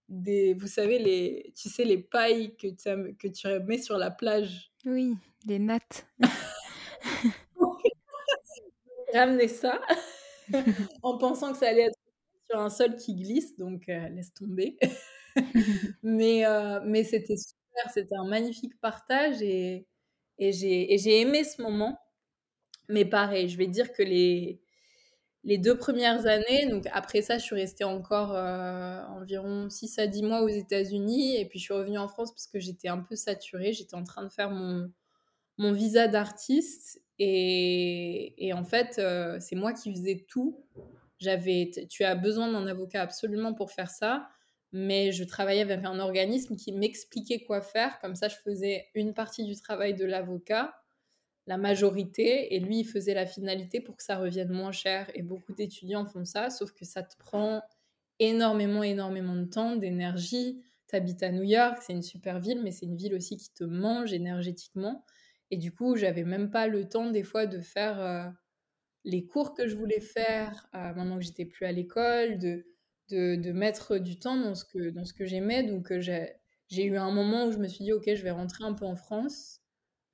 [0.08, 4.12] des vous savez, les, tu sais, les pailles que tu, que tu mets sur la
[4.12, 4.70] plage.
[4.84, 6.06] Oui, les nattes.
[9.16, 9.80] ramené ça
[11.02, 11.98] en pensant que ça allait être
[12.50, 14.78] sur un sol qui glisse, donc laisse tomber.
[16.02, 16.44] mais
[16.84, 19.86] mais c'était super, c'était un magnifique partage et
[20.38, 21.98] et j'ai aimé ce moment.
[22.88, 24.60] Mais pareil, je vais dire que les,
[25.44, 30.06] les deux premières années, donc après ça, je suis restée encore euh, environ 6 à
[30.06, 31.36] 10 mois aux États-Unis.
[31.36, 33.72] Et puis je suis revenue en France parce que j'étais un peu saturée.
[33.72, 34.92] J'étais en train de faire mon,
[35.58, 37.02] mon visa d'artiste.
[37.18, 40.64] Et, et, en fait, euh, c'est moi qui faisais tout.
[41.18, 44.28] J'avais, tu as besoin d'un avocat absolument pour faire ça
[44.72, 47.98] mais je travaillais avec un organisme qui m'expliquait quoi faire.
[48.00, 50.74] Comme ça, je faisais une partie du travail de l'avocat,
[51.46, 55.10] la majorité, et lui, il faisait la finalité pour que ça revienne moins cher.
[55.14, 57.62] Et beaucoup d'étudiants font ça, sauf que ça te prend
[58.18, 60.62] énormément, énormément de temps, d'énergie.
[60.88, 63.52] Tu habites à New York, c'est une super ville, mais c'est une ville aussi qui
[63.52, 65.04] te mange énergétiquement.
[65.50, 68.28] Et du coup, j'avais même pas le temps des fois de faire euh,
[69.06, 72.66] les cours que je voulais faire, euh, maintenant que j'étais plus à l'école, de
[73.10, 75.62] de, mettre du temps dans ce que, dans ce que j'aimais.
[75.62, 78.64] Donc euh, j'ai eu un moment où je me suis dit, ok, je vais rentrer
[78.64, 79.60] un peu en France,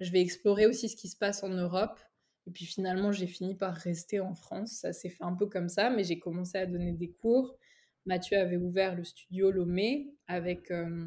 [0.00, 1.98] je vais explorer aussi ce qui se passe en Europe.
[2.46, 4.72] Et puis finalement, j'ai fini par rester en France.
[4.72, 7.56] Ça s'est fait un peu comme ça, mais j'ai commencé à donner des cours.
[8.04, 11.06] Mathieu avait ouvert le studio Lomé avec, euh,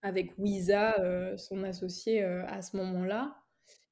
[0.00, 3.36] avec Wiza, euh, son associé, à ce moment-là.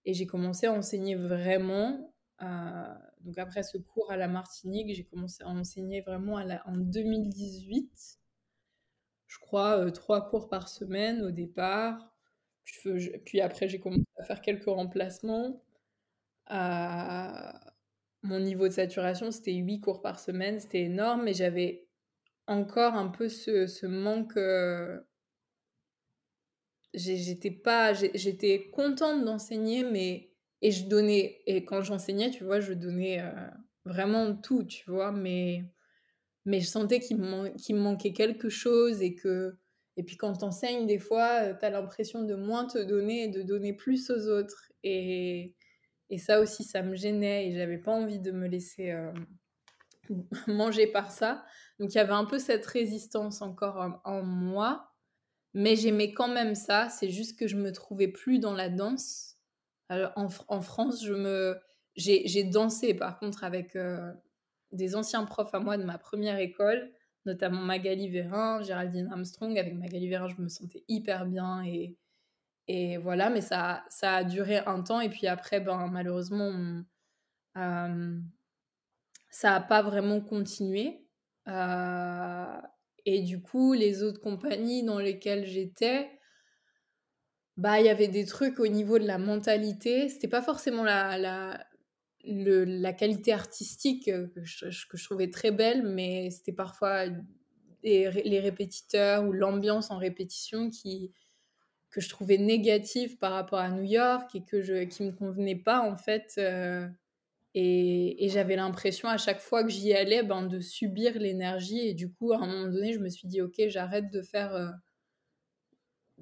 [0.07, 5.43] Et j'ai commencé à enseigner vraiment donc après ce cours à la Martinique, j'ai commencé
[5.43, 8.19] à enseigner vraiment en 2018.
[9.27, 12.13] Je crois euh, trois cours par semaine au départ.
[13.25, 15.63] puis après, j'ai commencé à faire quelques remplacements.
[18.23, 20.61] mon niveau de saturation, c'était huit cours par semaine.
[20.61, 21.87] C'était énorme, mais j'avais
[22.47, 24.37] encore un peu ce, manque.
[24.37, 25.01] Euh,
[26.95, 30.26] j'étais pas, j'étais contente d'enseigner, mais
[30.63, 33.31] et je donnais, et quand j'enseignais, tu vois, je donnais euh,
[33.85, 35.65] vraiment tout, tu vois, mais,
[36.45, 39.57] mais je sentais qu'il me, manquait quelque chose et que.
[39.99, 43.29] Et puis quand t'enseignes, des fois, euh, tu as l'impression de moins te donner et
[43.29, 44.71] de donner plus aux autres.
[44.83, 45.55] Et,
[46.11, 49.13] et ça aussi, ça me gênait et j'avais pas envie de me laisser euh,
[50.47, 51.45] manger par ça.
[51.79, 54.93] Donc il y avait un peu cette résistance encore en moi,
[55.55, 56.89] mais j'aimais quand même ça.
[56.91, 59.36] C'est juste que je me trouvais plus dans la danse
[59.89, 61.59] en, France, je me,
[61.97, 64.13] j'ai, dansé par contre avec euh,
[64.73, 66.91] des anciens profs à moi de ma première école,
[67.25, 69.59] notamment Magali Vérin, Géraldine Armstrong.
[69.59, 71.97] Avec Magali Vérin, je me sentais hyper bien et,
[72.69, 76.83] et voilà, mais ça, ça a duré un temps et puis après, ben, malheureusement,
[77.57, 78.21] euh,
[79.31, 81.07] ça n'a pas vraiment continué.
[81.49, 82.61] Euh,
[83.05, 86.11] et du coup, les autres compagnies dans lesquelles j'étais,
[87.57, 90.09] bah, il y avait des trucs au niveau de la mentalité.
[90.09, 91.67] C'était pas forcément la, la,
[92.25, 97.07] le, la qualité artistique euh, que je, que je, trouvais très belle, mais c'était parfois
[97.83, 101.13] les, répétiteurs ou l'ambiance en répétition qui,
[101.91, 105.57] que je trouvais négative par rapport à New York et que je, qui me convenait
[105.57, 106.35] pas en fait.
[106.39, 106.87] Euh,
[107.55, 111.79] et, et j'avais l'impression à chaque fois que j'y allais ben, de subir l'énergie.
[111.89, 114.55] Et du coup, à un moment donné, je me suis dit, ok, j'arrête de faire,
[114.55, 114.69] euh,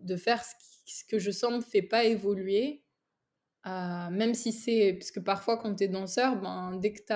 [0.04, 0.42] de faire
[0.86, 2.82] ce que je sens me fait pas évoluer.
[3.66, 4.94] Euh, même si c'est.
[4.94, 7.14] Parce que parfois, quand tu es danseur, ben, dès que tu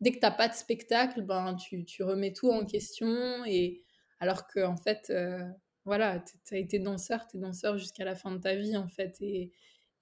[0.00, 3.44] dès que t'as pas de spectacle, ben, tu, tu, remets tout en question.
[3.46, 3.82] Et
[4.20, 5.38] alors que, en fait, euh,
[5.84, 8.88] voilà, tu as été danseur, tu es danseur jusqu'à la fin de ta vie, en
[8.88, 9.16] fait.
[9.20, 9.52] Et,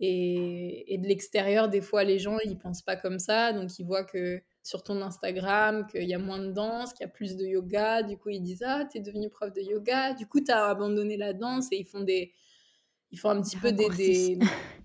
[0.01, 3.53] et, et de l'extérieur, des fois, les gens, ils pensent pas comme ça.
[3.53, 7.09] Donc, ils voient que sur ton Instagram qu'il y a moins de danse, qu'il y
[7.09, 8.03] a plus de yoga.
[8.03, 10.14] Du coup, ils disent Ah, tu es devenu prof de yoga.
[10.14, 12.33] Du coup, tu as abandonné la danse et ils font des,
[13.11, 14.38] il faut un petit peu des, des,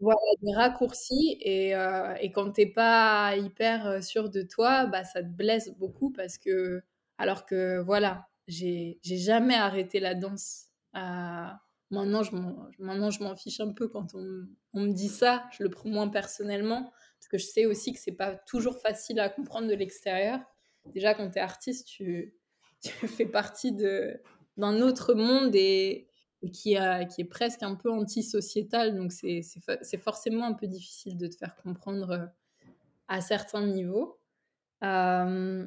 [0.00, 1.38] voilà, des raccourcis.
[1.40, 5.70] Et, euh, et quand t'es pas hyper euh, sûr de toi, bah, ça te blesse
[5.78, 6.82] beaucoup parce que,
[7.18, 10.66] alors que voilà, j'ai jamais arrêté la danse.
[10.96, 11.46] Euh,
[11.90, 15.44] maintenant, je m'en fiche un peu quand on, on, me dit ça.
[15.52, 16.92] Je le prends moins personnellement
[17.24, 20.40] parce que je sais aussi que c'est pas toujours facile à comprendre de l'extérieur.
[20.92, 22.34] Déjà, quand tu es artiste, tu,
[22.82, 26.06] fais partie d'un autre monde et,
[26.52, 28.94] qui, a, qui est presque un peu antisociétal.
[28.94, 32.26] Donc, c'est forcément un peu difficile de te faire comprendre euh,
[33.08, 34.18] à certains niveaux.
[34.82, 35.66] Euh,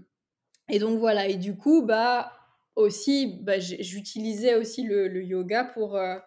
[0.69, 2.33] Et donc voilà, et du coup, bah
[2.75, 6.19] aussi, bah, j'utilisais aussi le, le, yoga pour, euh,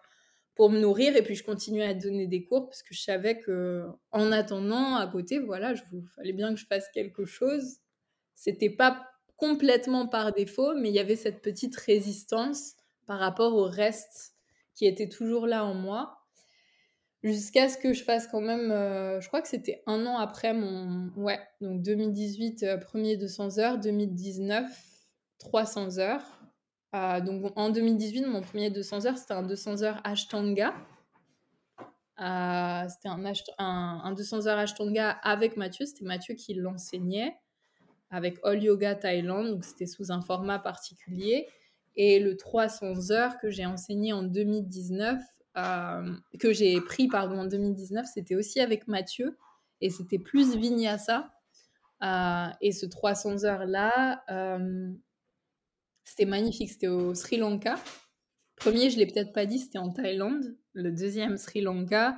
[0.55, 3.39] pour me nourrir et puis je continuais à donner des cours parce que je savais
[3.39, 7.77] que en attendant à côté, voilà, il fallait bien que je fasse quelque chose.
[8.35, 12.75] C'était pas complètement par défaut, mais il y avait cette petite résistance
[13.07, 14.33] par rapport au reste
[14.75, 16.21] qui était toujours là en moi
[17.23, 20.53] jusqu'à ce que je fasse quand même, euh, je crois que c'était un an après
[20.53, 24.65] mon, ouais, donc 2018, euh, premier 200 heures, 2019,
[25.39, 26.40] 300 heures.
[26.93, 30.73] Euh, donc en 2018, mon premier 200 heures, c'était un 200 heures Ashtanga.
[32.17, 37.35] c'était un, un, un, 200 heures Ashtanga avec Mathieu, c'était Mathieu qui l'enseignait
[38.11, 41.47] avec All Yoga Thailand, donc c'était sous un format particulier.
[41.95, 45.21] Et le 300 heures que j'ai enseigné en 2019,
[45.57, 49.37] euh, que j'ai pris pardon, en 2019, c'était aussi avec Mathieu
[49.79, 51.31] et c'était plus Vinyasa.
[52.03, 54.91] Euh, et ce 300 heures-là, euh,
[56.11, 56.69] c'était magnifique.
[56.69, 57.79] C'était au Sri Lanka.
[58.57, 60.57] Premier, je l'ai peut-être pas dit, c'était en Thaïlande.
[60.73, 62.17] Le deuxième, Sri Lanka.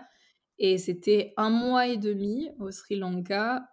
[0.58, 3.70] Et c'était un mois et demi au Sri Lanka.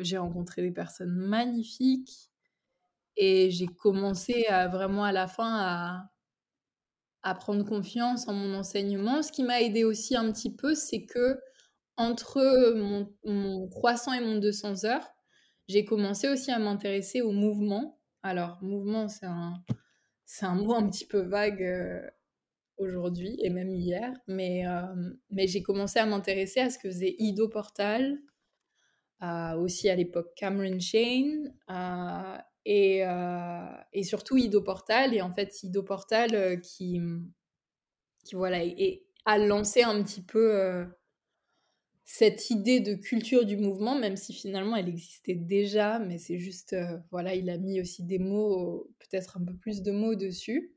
[0.00, 2.30] j'ai rencontré des personnes magnifiques.
[3.16, 6.10] Et j'ai commencé à, vraiment à la fin à,
[7.22, 9.22] à prendre confiance en mon enseignement.
[9.22, 11.38] Ce qui m'a aidé aussi un petit peu, c'est que
[11.96, 12.40] entre
[13.24, 15.06] mon, 300 et mon 200 heures,
[15.68, 17.99] j'ai commencé aussi à m'intéresser au mouvement.
[18.22, 19.62] Alors, mouvement, c'est un,
[20.42, 22.02] un mot un petit peu vague euh,
[22.76, 27.14] aujourd'hui et même hier, mais, euh, mais j'ai commencé à m'intéresser à ce que faisait
[27.18, 28.18] Ido Portal,
[29.22, 31.54] euh, aussi à l'époque Cameron Shane,
[32.66, 33.02] et,
[33.92, 35.14] et, surtout Ido Portal.
[35.14, 37.00] Et en fait, Ido Portal qui,
[38.24, 40.86] qui voilà, et, a lancé un petit peu
[42.12, 46.74] cette idée de culture du mouvement, même si finalement elle existait déjà, mais c'est juste,
[47.12, 50.74] voilà, il a mis aussi des mots, peut-être un peu plus de mots dessus.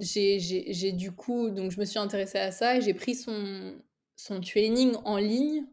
[0.00, 3.78] j'ai du coup, donc je me suis intéressée à ça et j'ai pris son,
[4.16, 5.66] son training en ligne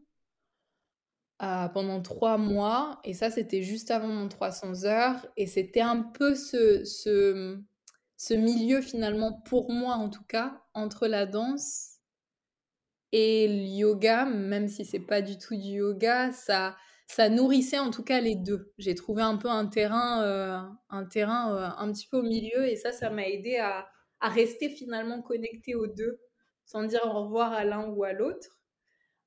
[1.38, 3.00] pendant trois mois.
[3.02, 5.26] Et ça, c'était juste avant mon 300 heures.
[5.38, 7.58] Et c'était un peu ce, ce,
[8.18, 11.96] ce, milieu, finalement, pour moi en tout cas, entre la danse
[13.12, 17.90] et le yoga, même si c'est pas du tout du yoga, ça, ça nourrissait en
[17.90, 18.72] tout cas les deux.
[18.78, 20.58] J'ai trouvé un peu un terrain, euh,
[20.90, 22.66] un, terrain euh, un petit peu au milieu.
[22.66, 23.88] Et ça, ça m'a aidé à,
[24.20, 26.20] rester finalement connecté aux deux,
[26.64, 28.58] sans dire au revoir à l'un ou à l'autre.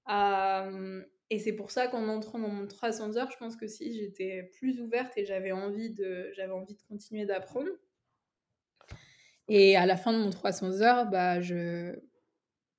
[0.09, 3.93] Euh, et c'est pour ça qu'en entrant dans mon 300 heures, je pense que si
[3.93, 7.69] j'étais plus ouverte et j'avais envie de, j'avais envie de continuer d'apprendre.
[9.49, 11.99] Et à la fin de mon 300 heures, bah, je,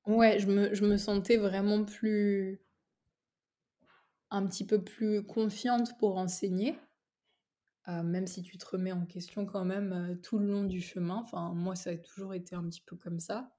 [0.07, 2.61] ouais, je me, je me sentais vraiment plus,
[4.31, 6.79] un petit peu plus confiante pour enseigner.
[7.89, 10.81] Euh, même si tu te remets en question quand même euh, tout le long du
[10.81, 11.17] chemin.
[11.17, 13.51] Enfin, moi, ça a toujours été un petit peu comme ça.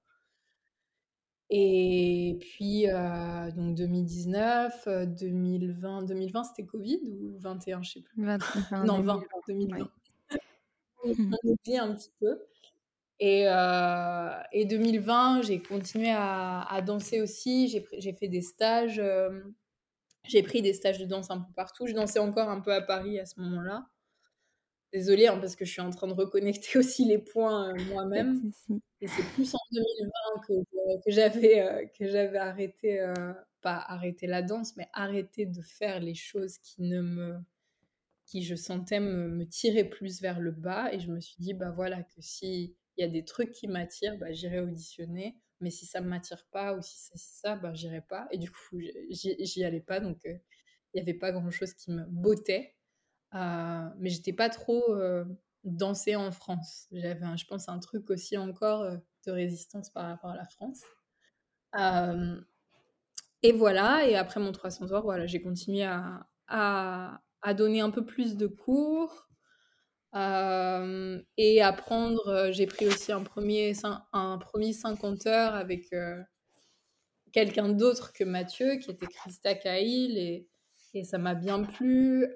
[1.49, 4.87] Et puis, euh, donc 2019,
[5.19, 8.21] 2020, 2020 c'était Covid ou 21, je sais plus.
[8.85, 9.89] non, 20, 2020.
[11.03, 11.09] On
[11.43, 12.39] oublie un petit peu.
[13.23, 17.67] Et, euh, et 2020, j'ai continué à, à, danser aussi.
[17.67, 18.97] J'ai fait des stages.
[18.97, 19.41] Euh,
[20.27, 21.85] j'ai pris des stages de danse un peu partout.
[21.85, 23.85] Je dansais encore un peu à Paris à ce moment-là.
[24.91, 28.51] Désolée, hein, parce que je suis en train de reconnecter aussi les points moi-même.
[29.01, 30.11] Et c'est plus en 2020
[30.47, 30.53] que,
[31.05, 35.99] que j'avais euh, que j'avais arrêté, euh, pas arrêté la danse, mais arrêté de faire
[35.99, 37.37] les choses qui ne me
[38.25, 40.91] qui je sentais me, me tirer plus vers le bas.
[40.91, 43.67] Et je me suis dit, bah voilà, que si il y a des trucs qui
[43.67, 45.37] m'attirent, bah, j'irai auditionner.
[45.59, 48.27] Mais si ça ne m'attire pas ou si c'est ça, bah, j'irai pas.
[48.31, 48.79] Et du coup,
[49.09, 49.99] j'y allais pas.
[49.99, 50.35] Donc, euh,
[50.93, 52.75] il n'y avait pas grand-chose qui me bottait.
[53.33, 55.25] Euh, mais j'étais pas trop euh,
[55.63, 56.87] dansée en France.
[56.91, 60.81] J'avais, je pense, un truc aussi encore euh, de résistance par rapport à la France.
[63.43, 68.05] et voilà, et après mon 300 heures, voilà, j'ai continué à, à, donner un peu
[68.05, 69.29] plus de cours
[70.13, 72.51] et apprendre.
[72.51, 73.73] j'ai pris aussi un premier,
[74.13, 75.89] un premier 50 heures avec
[77.31, 80.47] quelqu'un d'autre que Mathieu, qui était Christa Cahill, et,
[80.93, 82.27] et ça m'a bien plu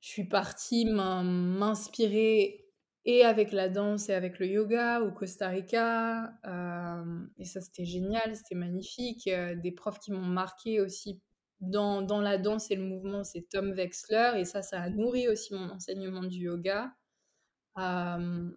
[0.00, 2.66] je suis partie m'inspirer
[3.04, 6.32] et avec la danse et avec le yoga au Costa Rica.
[6.46, 9.26] Euh, et ça, c'était génial, c'était magnifique.
[9.28, 11.20] Euh, des profs qui m'ont marqué aussi
[11.60, 14.32] dans, la danse et le mouvement, c'est Tom Wexler.
[14.38, 16.92] Et ça, ça a nourri aussi mon enseignement du yoga.
[17.78, 18.50] Euh,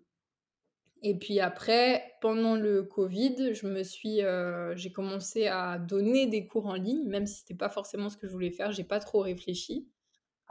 [1.02, 6.48] Et puis après, pendant le Covid, je me suis, euh, j'ai commencé à donner des
[6.48, 8.72] cours en ligne, même si c'était pas forcément ce que je voulais faire.
[8.72, 9.90] J'ai pas trop réfléchi.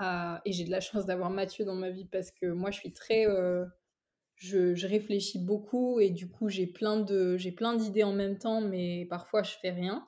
[0.00, 2.78] Euh, et j'ai de la chance d'avoir Mathieu dans ma vie parce que moi, je
[2.78, 3.26] suis très,
[4.36, 8.60] je, je réfléchis beaucoup et du coup, j'ai plein j'ai plein d'idées en même temps,
[8.60, 10.06] mais parfois je fais rien.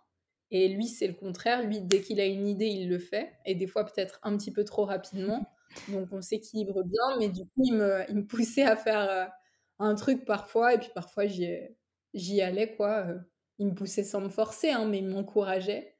[0.51, 1.62] Et lui, c'est le contraire.
[1.66, 3.32] Lui, dès qu'il a une idée, il le fait.
[3.45, 5.47] Et des fois, peut-être un petit peu trop rapidement.
[5.88, 7.18] Donc, on s'équilibre bien.
[7.18, 9.24] Mais du coup, il me, il me poussait à faire euh,
[9.78, 10.74] un truc parfois.
[10.74, 11.49] Et puis, parfois, j'y,
[12.14, 13.07] j'y allais, quoi.
[13.09, 13.18] Euh,
[13.59, 15.97] Il me poussait sans me forcer, hein, mais il m'encourageait.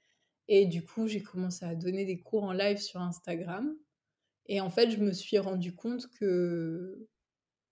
[0.49, 3.75] Et du coup, j'ai commencé à donner des cours en live sur Instagram.
[4.47, 7.09] Et en fait, je me suis rendu compte que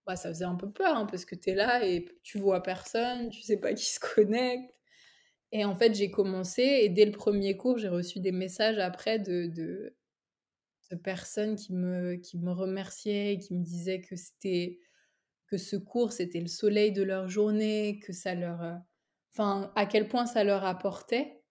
[0.06, 2.62] bah, ça faisait un peu peur, hein, parce que tu es là et tu vois
[2.62, 4.74] personne, tu sais pas qui se connecte.
[5.52, 9.18] Et en fait, j'ai commencé et dès le premier cours, j'ai reçu des messages après
[9.18, 9.94] de,
[11.02, 14.78] personnes qui me, qui me remerciaient, qui me disaient que c'était
[15.46, 18.74] que ce cours c'était le soleil de leur journée, que ça leur, euh,
[19.34, 21.42] enfin à quel point ça leur apportait.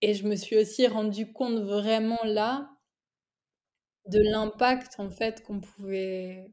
[0.00, 2.70] Et je me suis aussi rendu compte vraiment là
[4.06, 6.52] de l'impact en fait qu'on pouvait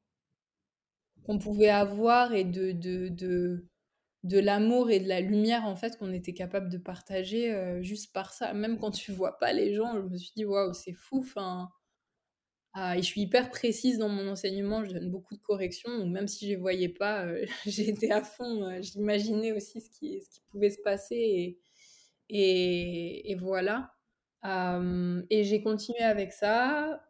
[1.39, 3.67] pouvait avoir et de, de,
[4.25, 8.11] de l'amour et de la lumière en fait qu'on était capable de partager euh, juste
[8.11, 8.53] par ça.
[8.53, 11.19] Même quand tu vois pas les gens, je me suis dit waouh c'est fou.
[11.19, 11.69] Enfin,
[12.73, 16.11] ah, et je suis hyper précise dans mon enseignement, je donne beaucoup de corrections, donc
[16.11, 20.19] même si je les voyais pas, euh, j'étais à fond, euh, j'imaginais aussi ce qui,
[20.21, 21.59] ce qui pouvait se passer et,
[22.29, 23.91] et, et voilà.
[25.29, 27.01] Et j'ai continué avec ça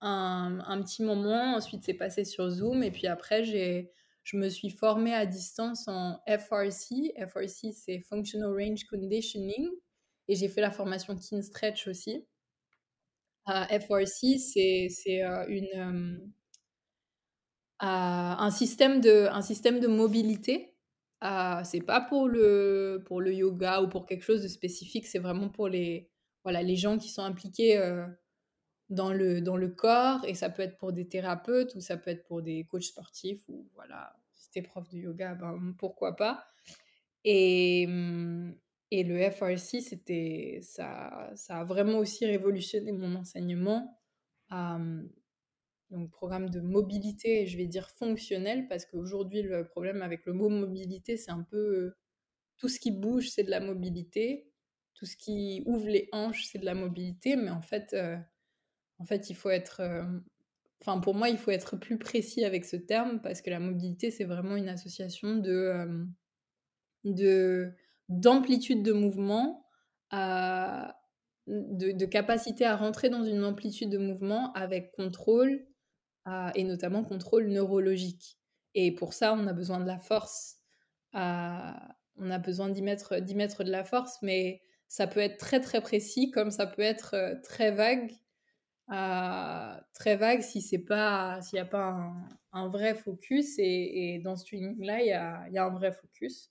[0.00, 3.92] un, un petit moment, ensuite c'est passé sur Zoom et puis après j'ai
[4.24, 7.12] je me suis formée à distance en FRC.
[7.28, 9.68] FRC, c'est Functional Range Conditioning.
[10.28, 12.24] Et j'ai fait la formation Kin Stretch aussi.
[13.48, 16.18] Uh, FRC, c'est euh, une, euh,
[17.82, 20.76] euh, un, système de, un système de mobilité.
[21.24, 25.18] Euh, c'est pas pour le, pour le yoga ou pour quelque chose de spécifique, c'est
[25.18, 26.10] vraiment pour les,
[26.44, 27.76] voilà, les gens qui sont impliqués
[28.94, 30.24] dans, le, dans le corps.
[30.26, 33.42] Et ça peut être pour des thérapeutes ou ça peut être pour des coachs sportifs
[33.48, 36.44] ou voilà, si t'es prof de yoga, ben, pourquoi pas.
[37.24, 38.54] Et, hum,
[38.90, 39.80] et le FRC,
[40.60, 43.98] ça, ça a vraiment aussi révolutionné mon enseignement.
[44.52, 45.02] Euh,
[45.90, 50.48] donc, programme de mobilité, je vais dire fonctionnel, parce qu'aujourd'hui, le problème avec le mot
[50.48, 51.96] mobilité, c'est un peu euh,
[52.56, 54.48] tout ce qui bouge, c'est de la mobilité.
[54.94, 57.36] Tout ce qui ouvre les hanches, c'est de la mobilité.
[57.36, 58.16] Mais en fait, euh,
[59.02, 59.80] en fait il faut être.
[59.80, 60.04] euh,
[60.82, 64.10] Enfin, pour moi, il faut être plus précis avec ce terme, parce que la mobilité,
[64.10, 65.50] c'est vraiment une association de.
[65.52, 66.04] euh,
[67.04, 67.72] de
[68.08, 69.66] d'amplitude de mouvement,
[71.46, 75.64] de, capacité à rentrer dans une amplitude de mouvement avec contrôle,
[76.54, 78.38] et notamment contrôle neurologique.
[78.74, 80.58] Et pour ça, on a besoin de la force.
[81.14, 85.60] On a besoin d'y mettre, d'y mettre de la force, mais ça peut être très
[85.60, 88.12] très précis, comme ça peut être euh, très vague.
[88.90, 94.14] Euh, très vague si c'est pas s'il n'y a pas un, un vrai focus et,
[94.14, 96.50] et dans ce tuning là il y a, y a un vrai focus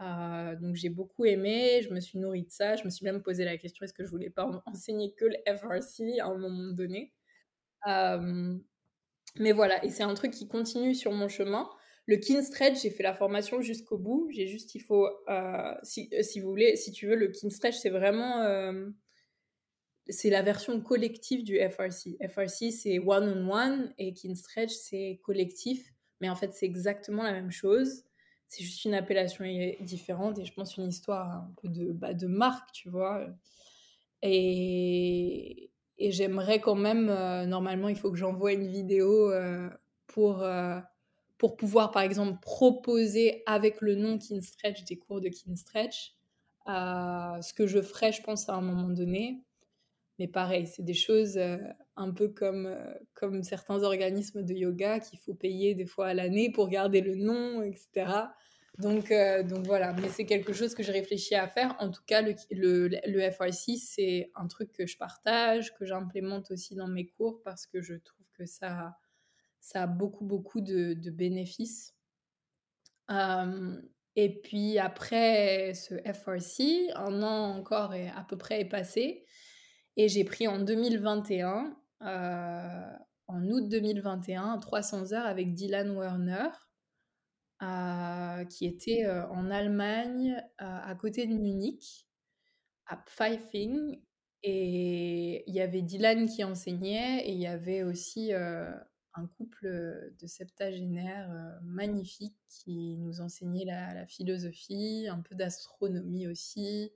[0.00, 3.22] euh, donc j'ai beaucoup aimé, je me suis nourrie de ça, je me suis même
[3.22, 6.38] posé la question est-ce que je voulais pas en- enseigner que le FRC à un
[6.38, 7.12] moment donné?
[7.88, 8.56] Euh,
[9.38, 11.68] mais voilà, et c'est un truc qui continue sur mon chemin.
[12.06, 14.28] Le kin stretch, j'ai fait la formation jusqu'au bout.
[14.32, 15.08] J'ai juste, il faut,
[15.82, 18.42] si, si vous voulez, si tu veux, le kin stretch, c'est vraiment,
[20.08, 22.16] c'est la version collective du FRC.
[22.28, 25.92] FRC, c'est one-on-one et kin stretch, c'est collectif.
[26.20, 28.04] Mais en fait, c'est exactement la même chose.
[28.48, 29.44] C'est juste une appellation
[29.80, 33.26] différente et je pense une histoire un peu de, bah, de marque, tu vois.
[34.22, 39.68] Et, et j'aimerais quand même, euh, normalement, il faut que j'envoie une vidéo euh,
[40.06, 40.80] pour, euh,
[41.36, 46.14] pour pouvoir, par exemple, proposer avec le nom Kin Stretch des cours de Kin Stretch.
[46.66, 49.42] Ce que je ferais, je pense, à un moment donné.
[50.18, 51.58] Mais pareil, c'est des choses euh,
[51.96, 56.14] un peu comme, euh, comme certains organismes de yoga qu'il faut payer des fois à
[56.14, 58.10] l'année pour garder le nom, etc.
[58.78, 61.76] Donc, euh, donc voilà, mais c'est quelque chose que j'ai réfléchi à faire.
[61.78, 66.50] En tout cas, le, le, le FRC, c'est un truc que je partage, que j'implémente
[66.50, 68.96] aussi dans mes cours parce que je trouve que ça,
[69.60, 71.94] ça a beaucoup, beaucoup de, de bénéfices.
[74.16, 79.24] Et puis après ce FRC, un an encore à peu près est passé.
[80.00, 82.92] Et j'ai pris en 2021, euh,
[83.26, 86.50] en août 2021, 300 heures avec Dylan Werner,
[87.62, 92.06] euh, qui était euh, en Allemagne, à côté de Munich,
[92.86, 94.00] à Pfeifing.
[94.44, 99.66] Et il y avait Dylan qui enseignait et il y avait aussi un couple
[100.16, 106.92] de septagénaires magnifiques qui nous enseignaient la, philosophie, un peu d'astronomie aussi,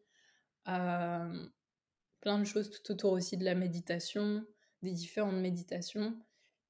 [2.23, 4.47] plein de choses tout autour aussi de la méditation,
[4.83, 6.17] des différentes méditations.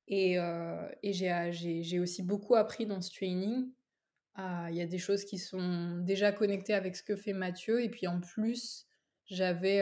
[0.08, 0.38] Et,
[1.02, 3.70] et j'ai aussi beaucoup appris dans ce training.
[4.36, 7.82] Il y a des choses qui sont déjà connectées avec ce que fait Mathieu.
[7.82, 8.86] Et puis en plus,
[9.26, 9.80] j'avais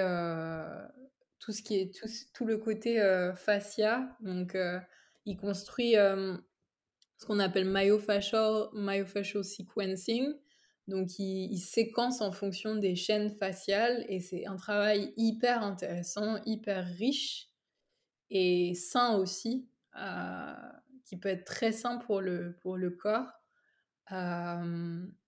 [1.39, 3.01] tout ce qui est tout, tout le côté
[3.37, 4.17] fascia.
[4.21, 4.57] Donc,
[5.25, 10.35] il construit ce qu'on appelle myofascial, myofascial sequencing.
[10.91, 16.85] Donc, il, séquence en fonction des chaînes faciales et c'est un travail hyper intéressant, hyper
[16.85, 17.49] riche
[18.29, 19.69] et sain aussi,
[21.05, 23.33] qui peut être très sain pour le, pour le corps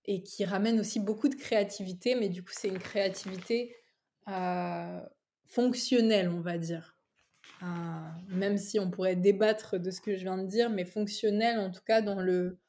[0.05, 3.73] et qui ramène aussi beaucoup de créativité, mais du coup, c'est une créativité
[5.45, 6.97] fonctionnelle, on va dire.
[8.27, 11.71] même si on pourrait débattre de ce que je viens de dire, mais fonctionnelle en
[11.71, 12.59] tout cas dans le,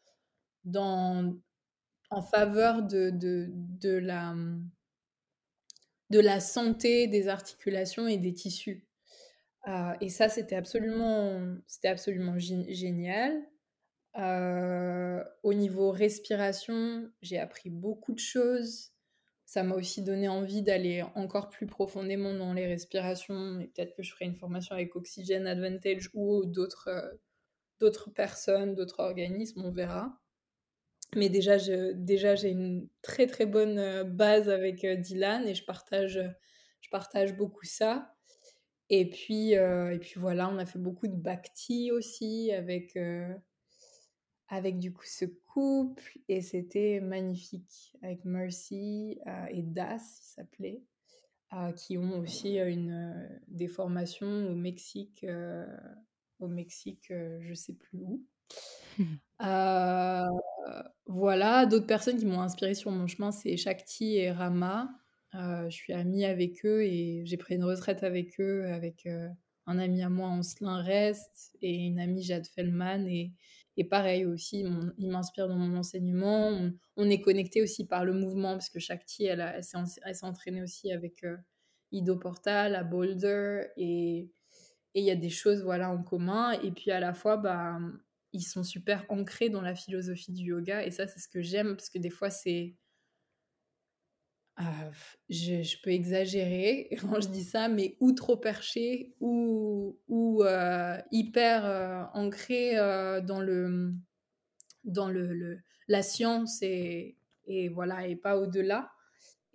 [0.65, 1.35] dans,
[2.11, 4.35] en faveur de, de, de, la,
[6.11, 8.87] de la santé des articulations et des tissus.
[10.01, 13.43] et ça, c'était absolument, absolument génial.
[15.43, 18.91] au niveau respiration, j'ai appris beaucoup de choses.
[19.47, 24.13] Ça m'a aussi donné envie d'aller encore plus profondément dans les respirations peut-être que je
[24.13, 27.19] ferai une formation avec Oxygen Advantage ou d'autres
[27.81, 30.24] d'autres personnes, d'autres organismes, on verra.
[31.17, 31.57] Mais déjà,
[31.95, 36.21] déjà j'ai une très très bonne base avec Dylan et je partage,
[36.81, 38.15] je partage beaucoup ça.
[38.91, 42.99] Et puis, et puis voilà, on a fait beaucoup de bhakti aussi avec,
[44.49, 49.19] avec du coup ce couple et c'était magnifique avec Mercy
[49.51, 50.83] et Das, il s'appelait,
[51.77, 55.25] qui ont aussi une, des formations au Mexique,
[56.41, 58.23] au Mexique, je sais plus où.
[61.07, 64.91] voilà, d'autres personnes qui m'ont inspiré sur mon chemin, c'est Shakti et Rama.
[65.33, 69.07] je suis amie avec eux et j'ai pris une retraite avec eux, avec
[69.67, 73.07] un ami à moi, Ancelin Rest, et une amie Jade Fellman.
[73.07, 73.33] Et,
[73.91, 74.65] pareil aussi,
[74.99, 76.71] il m'inspire dans mon enseignement.
[76.97, 80.93] On, est connecté aussi par le mouvement, parce que Shakti, elle, elle s'est entraînée aussi
[80.93, 81.37] avec euh,
[81.91, 83.67] Ido Portal à Boulder.
[83.77, 84.31] Et
[84.95, 86.53] il y a des choses voilà, en commun.
[86.63, 87.79] Et puis à la fois, bah,
[88.35, 90.85] ils sont super ancrés dans la philosophie du yoga.
[90.85, 92.75] Et ça, c'est ce que j'aime, parce que des fois, c'est
[94.57, 94.91] ah,
[95.29, 101.65] je, peux exagérer quand je dis ça, mais ou trop perché, ou, ou euh, hyper
[101.65, 103.93] euh, ancré euh, dans, le,
[104.85, 105.59] dans le,
[105.89, 107.17] la science et,
[107.47, 108.91] et, voilà, et pas au-delà.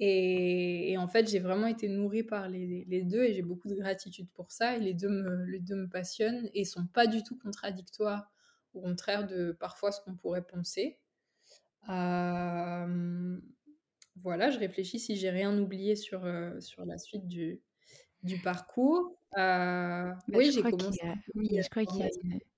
[0.01, 3.75] Et, en fait, j'ai vraiment été nourrie par les, les deux et j'ai beaucoup de
[3.75, 4.77] gratitude pour ça.
[4.77, 8.31] Et les deux me, les deux me passionnent et sont pas du tout contradictoires,
[8.73, 10.99] au contraire de parfois ce qu'on pourrait penser.
[11.89, 13.39] Euh,
[14.21, 17.61] voilà, je réfléchis si j'ai rien oublié sur, euh, sur la suite du,
[18.23, 19.17] du parcours.
[19.37, 20.99] Euh, bah, oui, j'ai commencé.
[21.35, 22.09] oui, je crois qu'il y a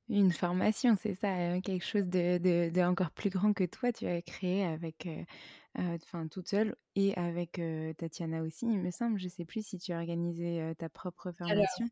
[0.10, 2.38] une, formation, c'est ça, hein, quelque chose de,
[2.70, 5.08] de, encore plus grand que toi, tu as créé avec,
[5.78, 7.62] enfin, toute seule et avec
[7.98, 9.20] Tatiana aussi, il me semble.
[9.20, 11.86] Je sais plus si tu as organisé ta propre formation.
[11.86, 11.90] Alors,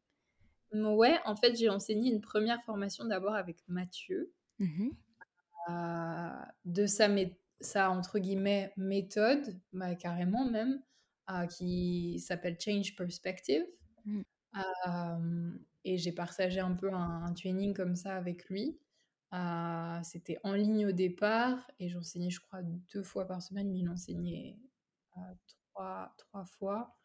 [0.74, 4.34] ouais, en fait, j'ai enseigné une première formation d'abord avec Mathieu.
[4.60, 4.90] Mmh
[6.66, 10.82] de sa méthode ça entre guillemets méthode, bah, carrément même,
[11.30, 13.64] euh, qui s'appelle Change Perspective.
[14.06, 15.58] Mmh.
[15.84, 18.80] et j'ai partagé un peu un, training comme ça avec lui.
[20.04, 23.70] C'était en ligne au départ et j'enseignais, je crois, deux fois par semaine.
[23.70, 24.58] Lui, il enseignait
[25.74, 26.98] trois, trois fois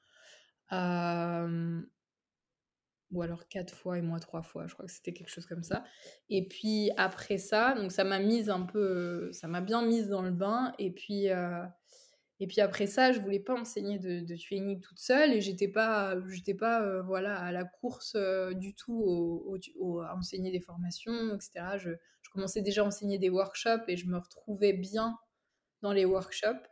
[3.15, 5.62] ou alors quatre fois et moi trois fois, je crois que c'était quelque chose comme
[5.62, 5.85] ça.
[6.29, 10.23] Et puis après ça, donc ça m'a mise un peu, ça m'a bien mise dans
[10.23, 10.75] le bain.
[10.79, 11.65] Et puis, euh,
[12.41, 16.17] et puis après ça, je voulais pas enseigner de, de toute seule et j'étais pas,
[16.29, 19.01] j'étais pas euh, voilà à la course euh, du tout
[19.79, 21.79] au, à enseigner des formations, etc.
[21.79, 21.91] Je,
[22.23, 25.17] je, commençais déjà à enseigner des workshops et je me retrouvais bien
[25.83, 26.67] dans les workshops.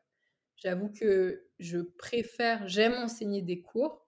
[0.57, 4.01] J'avoue que je préfère, j'aime enseigner des cours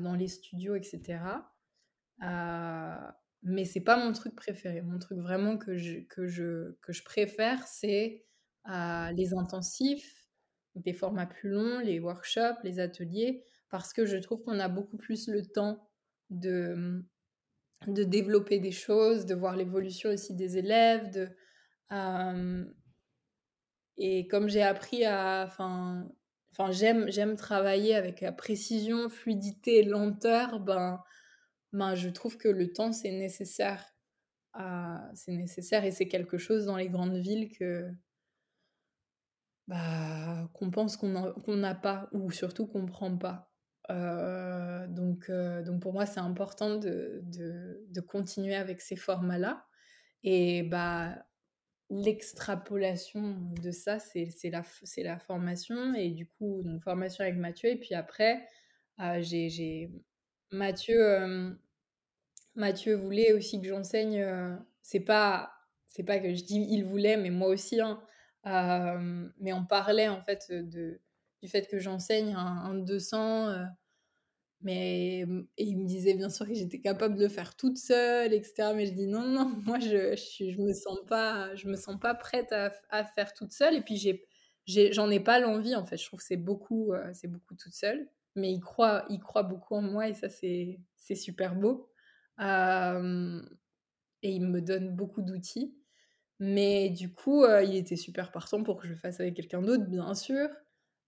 [0.00, 1.20] dans les studios, etc.
[2.22, 3.10] Euh,
[3.42, 4.82] mais c'est pas mon truc préféré.
[4.82, 8.24] Mon truc vraiment que je, que je, que je préfère, c'est
[8.68, 10.28] euh, les intensifs,
[10.76, 14.96] des formats plus longs, les workshops, les ateliers, parce que je trouve qu'on a beaucoup
[14.96, 15.90] plus le temps
[16.30, 17.04] de,
[17.88, 21.10] de développer des choses, de voir l'évolution aussi des élèves.
[21.10, 21.28] De,
[21.92, 22.64] euh,
[23.96, 26.08] et comme j'ai appris à, enfin,
[26.52, 31.02] enfin j'aime j'aime travailler avec la précision, fluidité, lenteur, ben
[31.72, 33.92] ben je trouve que le temps c'est nécessaire
[35.14, 37.90] c'est nécessaire et c'est quelque chose dans les grandes villes que
[39.68, 43.50] bah, qu'on pense qu'on n'a pas ou surtout qu'on prend pas.
[43.90, 49.66] Euh, donc, euh, donc pour moi, c'est important de, de, de, continuer avec ces formats-là.
[50.22, 51.16] Et bah,
[51.92, 54.62] l'extrapolation de ça, c'est la,
[54.98, 55.94] la formation.
[55.94, 57.70] Et du coup, donc formation avec Mathieu.
[57.70, 58.46] Et puis après,
[59.00, 59.90] euh, j'ai
[60.50, 61.56] Mathieu,
[62.54, 64.26] Mathieu voulait aussi que j'enseigne.
[64.80, 65.52] c'est pas,
[65.86, 67.80] c'est pas que je dis il voulait, mais moi aussi.
[67.80, 68.02] Hein,
[69.38, 71.00] mais on parlait en fait de,
[71.42, 73.66] du fait que j'enseigne un, 200.
[74.62, 75.26] Mais
[75.58, 78.72] il me disait bien sûr que j'étais capable de le faire toute seule, etc.
[78.74, 82.14] Mais je dis non, non, moi je, je, me sens pas, je me sens pas
[82.14, 83.74] prête à, à faire toute seule.
[83.74, 85.96] Et puis j'ai, j'en ai, pas l'envie en fait.
[85.96, 88.08] Je trouve que c'est beaucoup, c'est beaucoup toute seule.
[88.36, 91.90] Mais il croit, il croit beaucoup en moi et ça c'est, c'est super beau.
[92.38, 92.44] et
[94.22, 95.74] il me donne beaucoup d'outils.
[96.38, 99.84] Mais du coup, il était super partant pour que je le fasse avec quelqu'un d'autre,
[99.86, 100.48] bien sûr.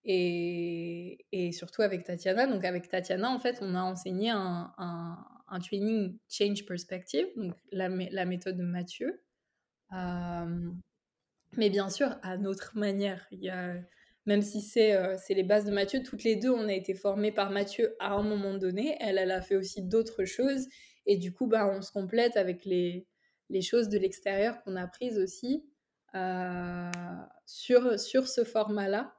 [0.05, 1.19] Et,
[1.53, 2.47] surtout avec Tatiana.
[2.47, 7.89] Donc avec Tatiana, en fait, on a enseigné un, un, training Change Perspective, donc la,
[7.89, 9.23] la méthode de Mathieu.
[11.57, 13.29] Mais bien sûr, à notre manière.
[14.27, 17.33] Même si c'est euh, les bases de Mathieu, toutes les deux, on a été formées
[17.33, 18.97] par Mathieu à un moment donné.
[19.01, 20.67] Elle, elle a fait aussi d'autres choses.
[21.07, 23.07] Et du coup, bah, on se complète avec les,
[23.51, 25.67] les choses de l'extérieur qu'on a prises aussi
[26.15, 26.91] euh,
[27.45, 29.15] sur, sur ce format-là.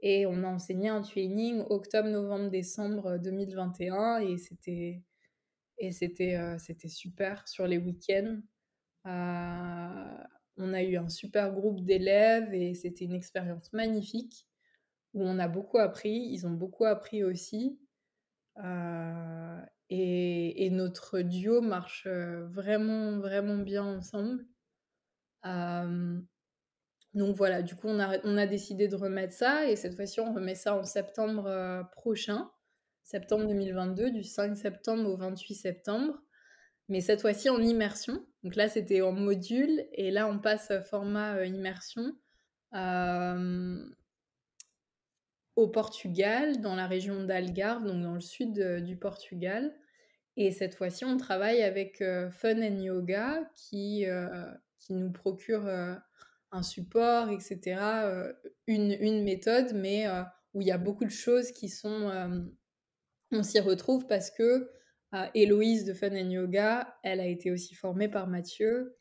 [0.00, 5.02] Et on a enseigné un training octobre, novembre, décembre 2021 et c'était
[5.78, 8.40] et c'était euh, c'était super sur les week-ends.
[9.06, 10.24] Euh,
[10.58, 14.46] on a eu un super groupe d'élèves et c'était une expérience magnifique
[15.14, 16.28] où on a beaucoup appris.
[16.30, 17.78] Ils ont beaucoup appris aussi.
[19.88, 24.46] Et, notre duo marche vraiment, vraiment bien ensemble.
[27.16, 29.70] Donc voilà, du coup, on a, on a, décidé de remettre ça.
[29.70, 32.50] Et cette fois-ci, on remet ça en septembre prochain,
[33.04, 36.22] septembre 2022, du 5 septembre au 28 septembre.
[36.90, 38.22] Mais cette fois-ci en immersion.
[38.44, 39.86] Donc là, c'était en module.
[39.92, 42.12] Et là, on passe format immersion
[45.56, 49.74] au Portugal, dans la région d'Algarve, donc dans le sud du Portugal.
[50.36, 54.04] Et cette fois-ci, on travaille avec Fun and Yoga qui,
[54.78, 55.66] qui nous procure
[56.52, 57.80] un support, etc.,
[58.66, 60.06] une, une, méthode, mais
[60.54, 62.48] où il y a beaucoup de choses qui sont...
[63.32, 64.70] on s'y retrouve parce que
[65.34, 68.96] Héloïse de Fun and Yoga, elle a été aussi formée par Mathieu.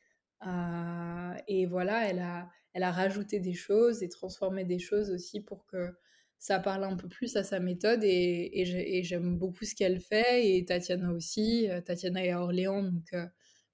[1.48, 5.66] et voilà, elle a, elle a rajouté des choses et transformé des choses aussi pour
[5.66, 5.96] que
[6.38, 10.66] ça parle un peu plus à sa méthode et, j'aime beaucoup ce qu'elle fait et
[10.66, 11.70] Tatiana aussi.
[11.70, 13.26] Euh, Tatiana est à Orléans, donc euh,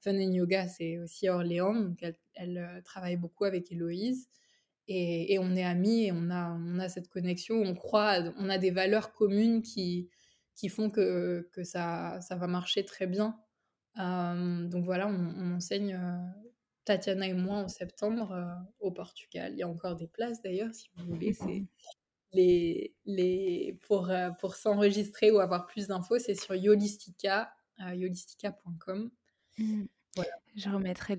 [0.01, 4.27] Fun and Yoga c'est aussi Orléans, donc elle, euh, travaille beaucoup avec Héloïse
[4.87, 8.57] et, on est amis et on a, on a cette connexion, on croit, on a
[8.57, 10.09] des valeurs communes qui,
[10.55, 13.39] qui font que, que ça, ça va marcher très bien.
[13.95, 15.97] donc voilà, on, enseigne
[16.83, 18.35] Tatiana et moi en septembre
[18.79, 19.53] au Portugal.
[19.53, 21.63] Il y a encore des places d'ailleurs si vous voulez, c'est
[22.33, 29.11] les, les, pour, euh, pour s'enregistrer ou avoir plus d'infos, c'est sur yolistica, euh, yolistica.com.
[29.61, 29.85] Mmh.
[30.17, 30.31] Voilà.
[30.57, 31.15] Je remettrai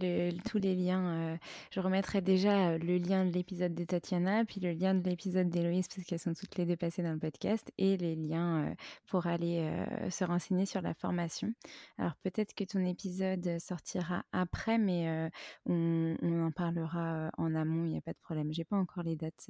[0.50, 1.32] tous les liens.
[1.32, 1.36] Euh,
[1.70, 5.88] je remettrai déjà le lien de l'épisode de Tatiana, puis le lien de l'épisode d'Héloïse,
[5.88, 8.74] parce qu'elles sont toutes les deux passées dans le podcast, et les liens
[9.06, 9.66] pour aller
[10.10, 11.54] se renseigner sur la formation.
[11.96, 15.30] Alors peut-être que ton épisode sortira après, mais
[15.64, 18.52] on, on, en parlera en amont, il n'y a pas de problème.
[18.52, 19.48] J'ai pas encore les dates.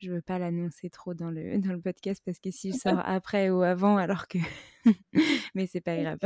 [0.00, 3.00] je veux pas l'annoncer trop dans le, dans le podcast, parce que si je sors
[3.06, 4.38] après ou avant, alors que...
[5.54, 6.18] mais c'est pas grave.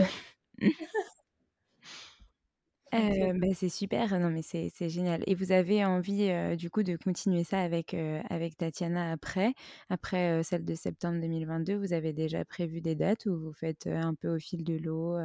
[2.93, 7.45] Bah, c'est super, non mais c'est génial et vous avez envie, du coup de continuer
[7.45, 9.55] ça avec, avec Tatiana après?
[9.91, 11.75] Après, celle de septembre 2022?
[11.77, 15.17] Vous avez déjà prévu des dates ou vous faites, un peu au fil de l'eau,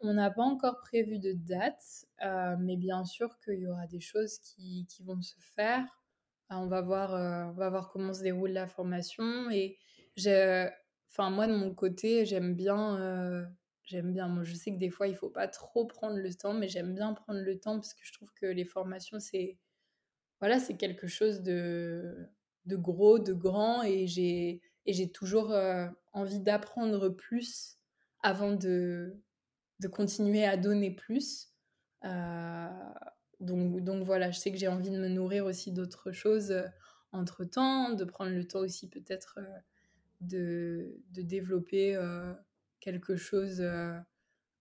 [0.00, 2.06] On n'a pas encore prévu de date,
[2.60, 5.86] mais bien sûr qu'il y aura des choses qui qui vont se faire.
[6.50, 7.12] on va voir,
[7.50, 9.78] on va voir comment se déroule la formation et
[11.10, 13.46] enfin moi de mon côté, j'aime bien,
[13.84, 14.28] j'aime bien.
[14.28, 16.94] Moi, je sais que des fois, il faut pas trop prendre le temps, mais j'aime
[16.94, 19.58] bien prendre le temps parce que je trouve que les formations, c'est
[20.40, 22.28] voilà, c'est quelque chose de,
[22.66, 27.78] de gros, de grand, et j'ai et j'ai toujours euh, envie d'apprendre plus
[28.20, 29.16] avant de,
[29.78, 31.52] de continuer à donner plus.
[32.04, 32.68] Euh,
[33.38, 36.66] donc, donc voilà, je sais que j'ai envie de me nourrir aussi d'autres choses euh,
[37.12, 39.38] entre temps, de prendre le temps aussi peut-être
[40.20, 41.96] de, de développer
[42.82, 43.62] quelque chose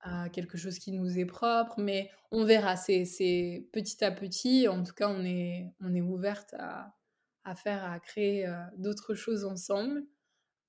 [0.04, 2.76] à quelque chose qui nous est propre, mais on verra.
[2.76, 4.68] C'est petit à petit.
[4.68, 6.96] En tout cas, on est, on est ouverte à,
[7.44, 10.04] à faire, à créer euh, d'autres choses ensemble.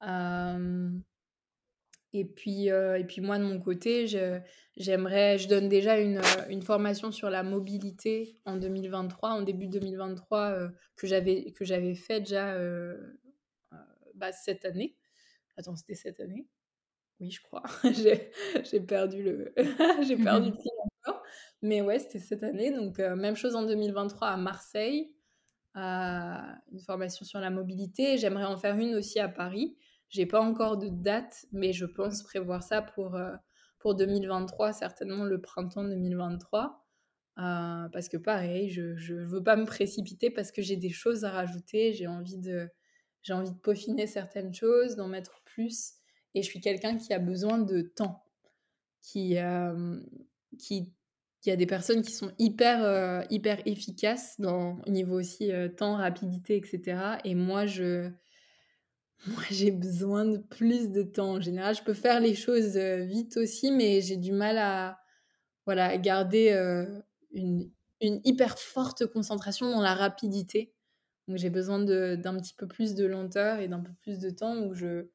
[0.06, 0.90] Euh,
[2.12, 4.06] et puis, euh, et puis moi, de mon côté,
[4.76, 10.68] j'aimerais, je, donne déjà une, une, formation sur la mobilité en 2023, en début 2023,
[10.96, 12.54] que j'avais que j'avais fait déjà
[14.14, 14.94] bah, cette année.
[15.56, 16.46] Attends, c'était cette année
[17.22, 17.62] oui, je crois.
[18.64, 19.54] j'ai perdu le
[20.02, 20.70] j'ai perdu le fil
[21.06, 21.22] encore.
[21.62, 22.72] Mais ouais, c'était cette année.
[22.72, 25.14] Donc, euh, même chose en 2023 à Marseille.
[25.76, 26.36] Euh,
[26.72, 28.18] une formation sur la mobilité.
[28.18, 29.76] J'aimerais en faire une aussi à Paris.
[30.08, 33.32] J'ai pas encore de date, mais je pense prévoir ça pour, euh,
[33.78, 36.84] pour 2023, certainement le printemps 2023.
[37.36, 41.30] parce que pareil, je ne veux pas me précipiter parce que j'ai des choses à
[41.30, 41.92] rajouter.
[41.92, 42.68] J'ai envie de
[43.22, 46.01] j'ai envie de peaufiner certaines choses, d'en mettre plus.
[46.34, 48.24] Et je suis quelqu'un qui a besoin de temps,
[49.02, 49.98] qui, euh,
[51.46, 55.96] a des personnes qui sont hyper, euh, hyper efficaces dans, au niveau aussi euh, temps,
[55.96, 57.18] rapidité, etc.
[57.24, 58.10] Et moi, je,
[59.26, 61.34] moi, j'ai besoin de plus de temps.
[61.34, 64.98] En général, je peux faire les choses vite aussi, mais j'ai du mal à
[65.66, 66.50] voilà, garder
[67.32, 67.70] une,
[68.00, 70.74] une hyper forte concentration dans la rapidité.
[71.28, 74.56] Donc j'ai besoin d'un petit peu plus de lenteur et d'un peu plus de temps
[74.64, 75.06] où je,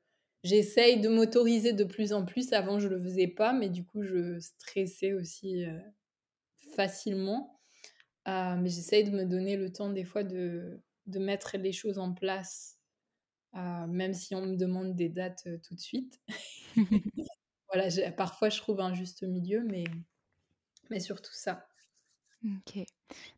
[0.48, 2.54] j'essaye de m'autoriser de plus en plus.
[2.54, 5.78] Avant, je le faisais pas, mais du coup, je stressais aussi euh,
[6.76, 7.60] facilement.
[8.28, 11.98] Euh, mais j'essaye de me donner le temps des fois de, de mettre les choses
[11.98, 12.80] en place,
[13.56, 16.20] euh, même si on me demande des dates tout de suite.
[17.74, 19.86] voilà, parfois je trouve un juste milieu, mais,
[20.90, 21.68] mais surtout ça.
[22.46, 22.86] Ok.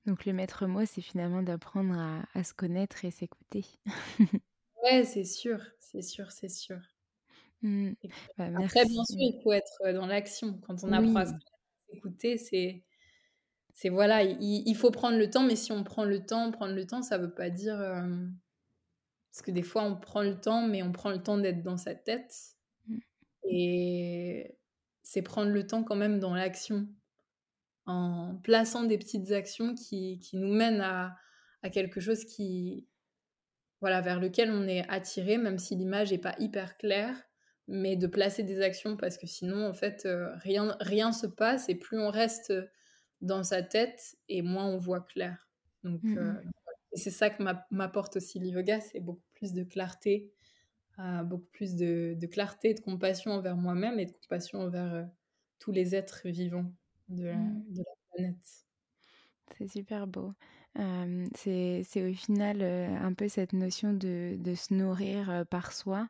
[0.06, 3.66] Donc le maître mot, c'est finalement d'apprendre à, à, se connaître et s'écouter.
[4.84, 6.80] ouais, c'est sûr, c'est sûr, c'est sûr.
[7.62, 7.92] Mmh.
[8.38, 10.60] Bah, Après, bien sûr, il faut être dans l'action.
[10.66, 11.26] Quand on apprend à
[11.92, 12.84] s'écouter, c'est,
[13.74, 16.74] c'est voilà, il, il, faut prendre le temps, mais si on prend le temps, prendre
[16.74, 17.78] le temps, ça veut pas dire.
[19.32, 21.78] Parce que des fois, on prend le temps, mais on prend le temps d'être dans
[21.78, 22.34] sa tête.
[22.88, 22.98] Mmh.
[23.52, 24.58] Et
[25.04, 26.88] c'est prendre le temps quand même dans l'action,
[27.86, 31.16] en plaçant des petites actions qui, qui nous mènent à,
[31.62, 32.88] à quelque chose qui,
[33.82, 37.29] voilà, vers lequel on est attiré, même si l'image n'est pas hyper claire
[37.70, 41.70] mais de placer des actions parce que sinon, en fait, euh, rien, rien se passe
[41.70, 42.52] et plus on reste
[43.22, 45.48] dans sa tête et moins on voit clair.
[45.84, 46.34] Donc, mmh euh,
[46.94, 50.34] c'est ça que m'apporte aussi l'yoga, c'est beaucoup plus de clarté,
[50.98, 55.08] euh, beaucoup plus de, de, clarté, de compassion envers moi-même et de compassion envers
[55.60, 56.74] tous les êtres vivants
[57.08, 57.64] de la, mmh.
[57.70, 58.66] de la planète.
[59.56, 60.34] C'est super beau.
[61.36, 66.10] c'est au final un peu cette notion de, de se nourrir par soi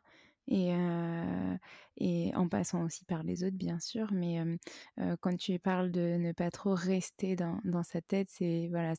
[0.50, 4.12] et, en passant aussi par les autres, bien sûr.
[4.12, 4.38] Mais
[5.20, 8.94] quand tu parles de ne pas trop rester dans, dans sa tête, c'est voilà,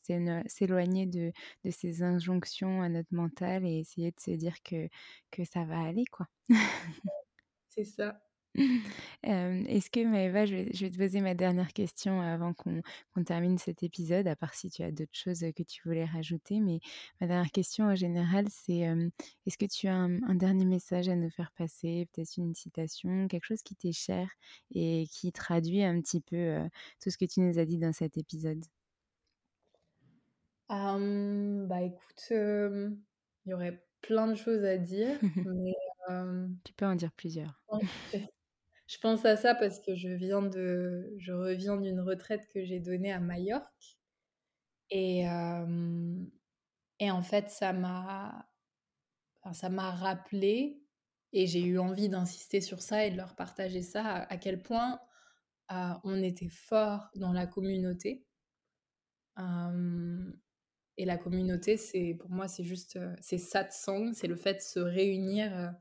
[0.47, 1.32] s'éloigner de,
[1.66, 4.88] de ces injonctions à notre mental et essayer de se dire que,
[5.32, 6.28] que ça va aller, quoi.
[7.70, 8.22] c'est ça.
[9.24, 13.58] Est-ce que Maëva, je vais, je vais, te poser ma dernière question avant qu'on termine
[13.58, 16.60] cet épisode, à part si tu as d'autres choses que tu voulais rajouter.
[16.60, 16.80] Mais
[17.20, 18.88] ma dernière question en général, c'est
[19.45, 23.45] est-ce que tu as un, dernier message à nous faire passer, peut-être une citation, quelque
[23.45, 24.30] chose qui t'est cher
[24.74, 26.58] et qui traduit un petit peu
[27.02, 28.64] tout ce que tu nous as dit dans cet épisode?
[30.70, 32.95] Bah écoute, il
[33.45, 35.74] y aurait plein de choses à dire, mais...
[36.64, 37.62] Tu peux en dire plusieurs.
[38.91, 42.81] Je pense à ça parce que je viens de, je reviens d'une retraite que j'ai
[42.81, 43.97] donnée à Majorque
[44.89, 45.23] et
[46.99, 48.49] et en fait ça m'a,
[49.53, 50.83] ça m'a rappelé
[51.31, 54.99] et j'ai eu envie d'insister sur ça et de leur partager ça à, quel point
[55.69, 58.25] on était fort dans la communauté.
[59.37, 64.79] et la communauté, c'est pour moi, c'est juste, c'est satsang, c'est le fait de se
[64.81, 65.73] réunir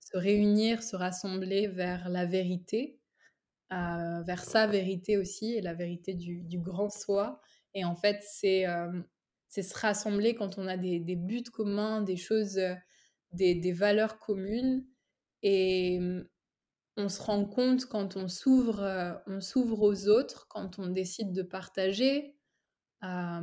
[0.00, 2.98] se réunir, se rassembler vers la vérité,
[3.72, 7.40] euh, vers sa vérité aussi, et la vérité du, grand soi.
[7.74, 9.02] Et en fait, c'est euh,
[9.50, 12.74] se rassembler quand on a des, buts communs, des choses, euh,
[13.32, 14.86] des, valeurs communes.
[15.42, 16.00] Et
[16.96, 21.42] on se rend compte quand on s'ouvre, on s'ouvre aux autres, quand on décide de
[21.42, 22.36] partager,
[23.02, 23.40] à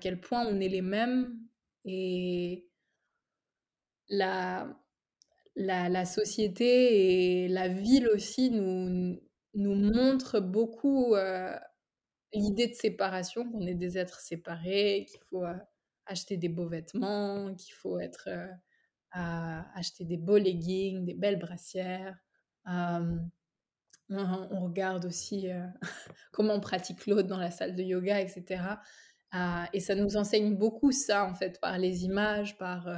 [0.00, 1.40] quel point on est les mêmes.
[1.84, 2.68] Et
[4.08, 4.78] la,
[5.58, 9.20] la, société et la ville aussi nous,
[9.54, 11.54] nous montrent beaucoup euh,
[12.32, 15.54] l'idée de séparation, qu'on est des êtres séparés, qu'il faut euh,
[16.06, 22.16] acheter des beaux vêtements, qu'il faut être euh, acheter des beaux leggings, des belles brassières.
[22.66, 23.20] on,
[24.62, 25.48] regarde aussi
[26.32, 28.62] comment on pratique l'autre dans la salle de yoga, etc.
[29.72, 32.88] et ça nous enseigne beaucoup ça, en fait, par les images, par,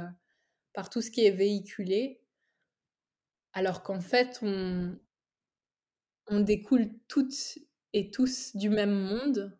[0.73, 2.20] par tout ce qui est véhiculé.
[3.53, 4.97] Alors qu'en fait, on,
[6.27, 7.59] on découle toutes
[7.93, 9.57] et tous du même monde.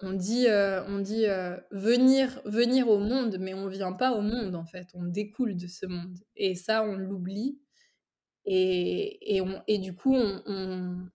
[0.00, 1.26] On dit, on dit
[1.70, 4.88] venir, venir au monde, mais on vient pas au monde en fait.
[4.94, 6.18] On découle de ce monde.
[6.34, 7.60] Et ça, on l'oublie.
[8.44, 11.08] Et, et, du coup, on,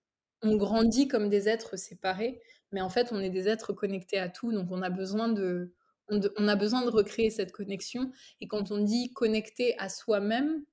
[0.43, 2.39] grandit comme des êtres séparés,
[2.71, 4.53] mais en fait, on est des êtres connectés à tout.
[4.53, 5.73] Donc, on a besoin de,
[6.09, 8.11] on a besoin de recréer cette connexion.
[8.39, 10.63] Et quand on dit connecter à soi-même,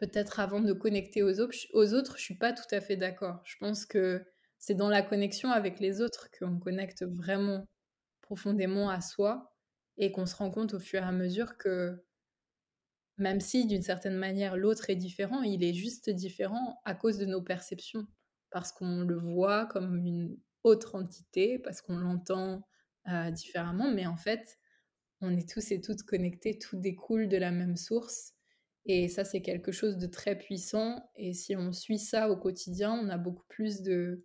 [0.00, 3.42] peut-être avant de connecter aux autres, aux autres, je suis pas tout à fait d'accord.
[3.44, 4.24] Je pense que
[4.58, 7.68] c'est dans la connexion avec les autres qu'on connecte vraiment
[8.22, 9.54] profondément à soi
[9.98, 12.02] et qu'on se rend compte au fur et à mesure que
[13.18, 17.26] même si d'une certaine manière l'autre est différent, il est juste différent à cause de
[17.26, 18.06] nos perceptions,
[18.50, 22.66] parce qu'on le voit comme une autre entité, parce qu'on l'entend
[23.08, 24.58] euh, différemment, mais en fait,
[25.20, 28.32] on est tous et toutes connectés, tout découle de la même source
[28.86, 31.10] et ça, c'est quelque chose de très puissant.
[31.16, 34.24] Et si on suit ça au quotidien, on a beaucoup plus de,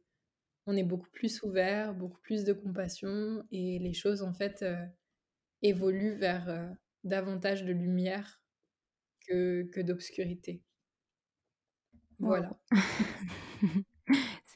[0.65, 4.85] on est beaucoup plus ouvert, beaucoup plus de compassion, et les choses en fait euh,
[5.61, 6.67] évoluent vers euh,
[7.03, 8.41] davantage de lumière
[9.27, 10.61] que, que d'obscurité.
[12.19, 12.57] Voilà.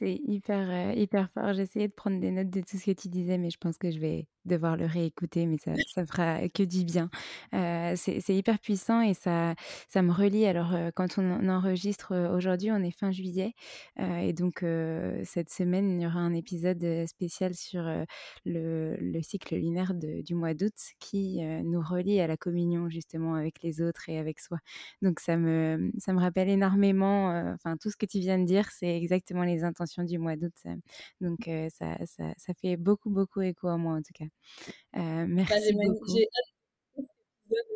[0.00, 1.58] c'est hyper, euh, hyper fort.
[1.60, 3.90] Essayé de prendre des notes de tout ce que tu disais, mais je pense que
[3.90, 7.10] je vais devoir le réécouter, mais ça, ça fera que du bien.
[7.54, 9.54] Euh, c'est hyper puissant et ça,
[9.88, 10.46] ça me relie.
[10.46, 13.52] Alors, euh, quand on enregistre aujourd'hui, on est fin juillet,
[13.98, 14.64] et donc
[15.24, 17.82] cette semaine, il y aura un épisode spécial sur
[18.46, 23.62] le, le, cycle lunaire du mois d'août qui nous relie à la communion justement avec
[23.62, 24.58] les autres et avec soi.
[25.02, 28.70] Donc, ça me, ça me rappelle énormément, enfin, tout ce que tu viens de dire,
[28.70, 30.54] c'est exactement les intentions du mois d'août.
[31.20, 34.24] Donc, ça, ça, ça, fait beaucoup, beaucoup écho à moi, en tout cas.
[34.96, 36.04] Euh, merci beaucoup.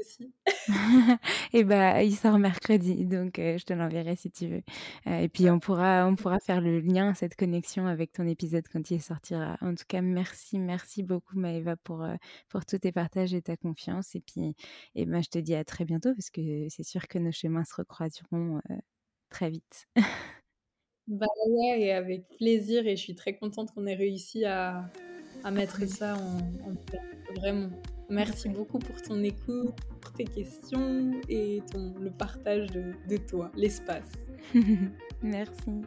[0.01, 0.33] Aussi.
[1.53, 4.63] et bah, il sort mercredi, donc je te l'enverrai si tu veux.
[5.07, 8.89] et puis on pourra, on pourra faire le lien, cette connexion avec ton épisode quand
[8.93, 9.57] il sortira.
[9.61, 12.07] En tout cas, merci, merci beaucoup Maëva pour
[12.49, 14.15] pour tous tes partages et ta confiance.
[14.15, 14.55] Et puis,
[14.95, 17.65] et ben, je te dis à très bientôt parce que c'est sûr que nos chemins
[17.65, 18.61] se recroiseront
[19.29, 19.87] très vite.
[21.07, 24.91] Bah ouais, et avec plaisir, et je suis très contente qu'on ait réussi à,
[25.43, 26.39] à mettre ça en,
[26.71, 27.03] en place.
[27.37, 27.71] Vraiment.
[28.09, 33.51] Merci beaucoup pour ton écoute, pour tes questions et ton, le partage de, de toi,
[33.55, 34.13] l'espace.
[35.23, 35.87] Merci.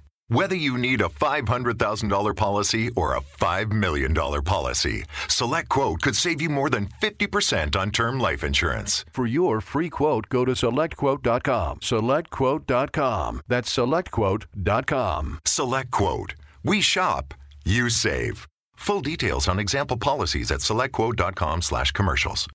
[0.31, 6.41] Whether you need a $500,000 policy or a $5 million policy, Select Quote could save
[6.41, 9.03] you more than 50% on term life insurance.
[9.11, 11.79] For your free quote, go to selectquote.com.
[11.79, 13.41] SelectQuote.com.
[13.49, 15.39] That's selectquote.com.
[15.45, 16.35] Select Quote.
[16.63, 17.33] We shop,
[17.65, 18.47] you save.
[18.77, 22.47] Full details on example policies at selectquote.com slash commercials.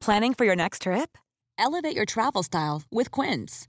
[0.00, 1.16] Planning for your next trip?
[1.56, 3.68] Elevate your travel style with Quince.